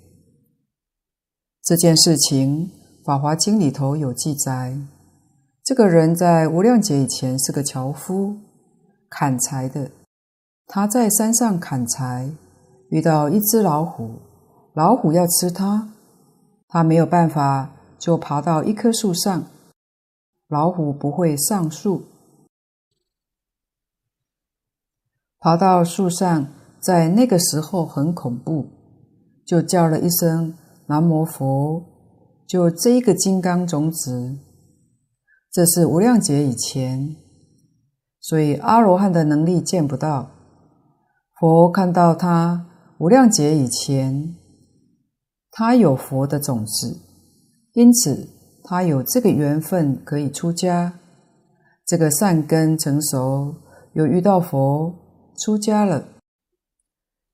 [1.65, 2.69] 这件事情，
[3.05, 4.77] 《法华经》里头有记载。
[5.63, 8.37] 这个人在无量劫以前是个樵夫，
[9.09, 9.93] 砍柴的。
[10.67, 12.33] 他在山上砍柴，
[12.91, 14.17] 遇到一只老虎，
[14.75, 15.89] 老虎要吃他，
[16.67, 19.45] 他没有办法，就爬到一棵树上。
[20.49, 22.03] 老虎不会上树，
[25.39, 26.49] 爬到树上，
[26.81, 28.67] 在那个时候很恐怖，
[29.47, 30.55] 就叫了一声。
[30.87, 31.85] 南无佛，
[32.47, 34.37] 就这一个金刚种子，
[35.51, 37.17] 这是无量劫以前，
[38.21, 40.31] 所以阿罗汉的能力见不到。
[41.39, 42.67] 佛看到他
[42.99, 44.35] 无量劫以前，
[45.51, 46.99] 他有佛的种子，
[47.75, 48.29] 因此
[48.65, 50.99] 他有这个缘分可以出家，
[51.87, 53.55] 这个善根成熟，
[53.95, 54.95] 又遇到佛
[55.39, 56.05] 出家了，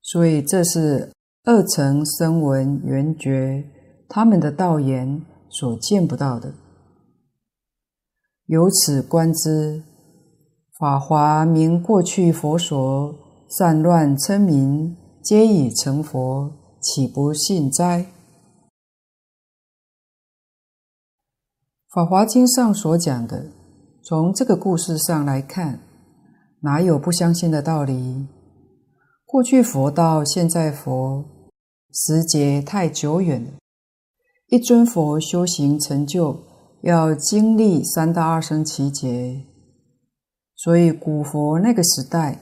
[0.01, 1.11] 所以这是。
[1.45, 3.63] 二乘声闻缘觉，
[4.09, 6.53] 他们的道言所见不到的。
[8.45, 9.81] 由此观之，
[10.77, 13.15] 法华明过去佛所，
[13.47, 18.07] 善乱称名，皆已成佛，岂不信哉？
[21.89, 23.51] 法华经上所讲的，
[24.03, 25.79] 从这个故事上来看，
[26.61, 28.27] 哪有不相信的道理？
[29.31, 31.23] 过去佛到现在佛。
[31.93, 33.51] 时节太久远了，
[34.47, 36.35] 一尊佛修行成就
[36.81, 39.45] 要经历三大二生期劫，
[40.55, 42.39] 所以古佛那个时代，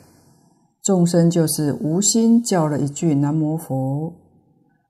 [0.81, 4.13] 众生就是无心叫了一句南无佛，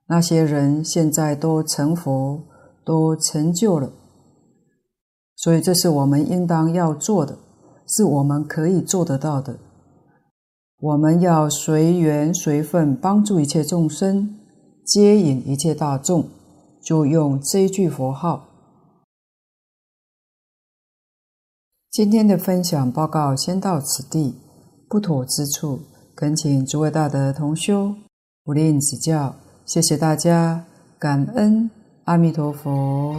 [0.07, 2.43] 那些人现在都成佛，
[2.85, 3.91] 都成就了，
[5.35, 7.39] 所以这是我们应当要做的，
[7.87, 9.59] 是我们可以做得到的，
[10.79, 14.35] 我们要随缘随分帮助一切众生。
[14.85, 16.29] 接引一切大众，
[16.81, 18.47] 就用这一句佛号。
[21.91, 24.35] 今天的分享报告先到此地，
[24.87, 25.81] 不妥之处，
[26.15, 27.93] 恳请诸位大德同修
[28.45, 29.35] 不吝指教。
[29.65, 30.65] 谢谢大家，
[30.97, 31.69] 感恩
[32.05, 33.15] 阿弥陀佛。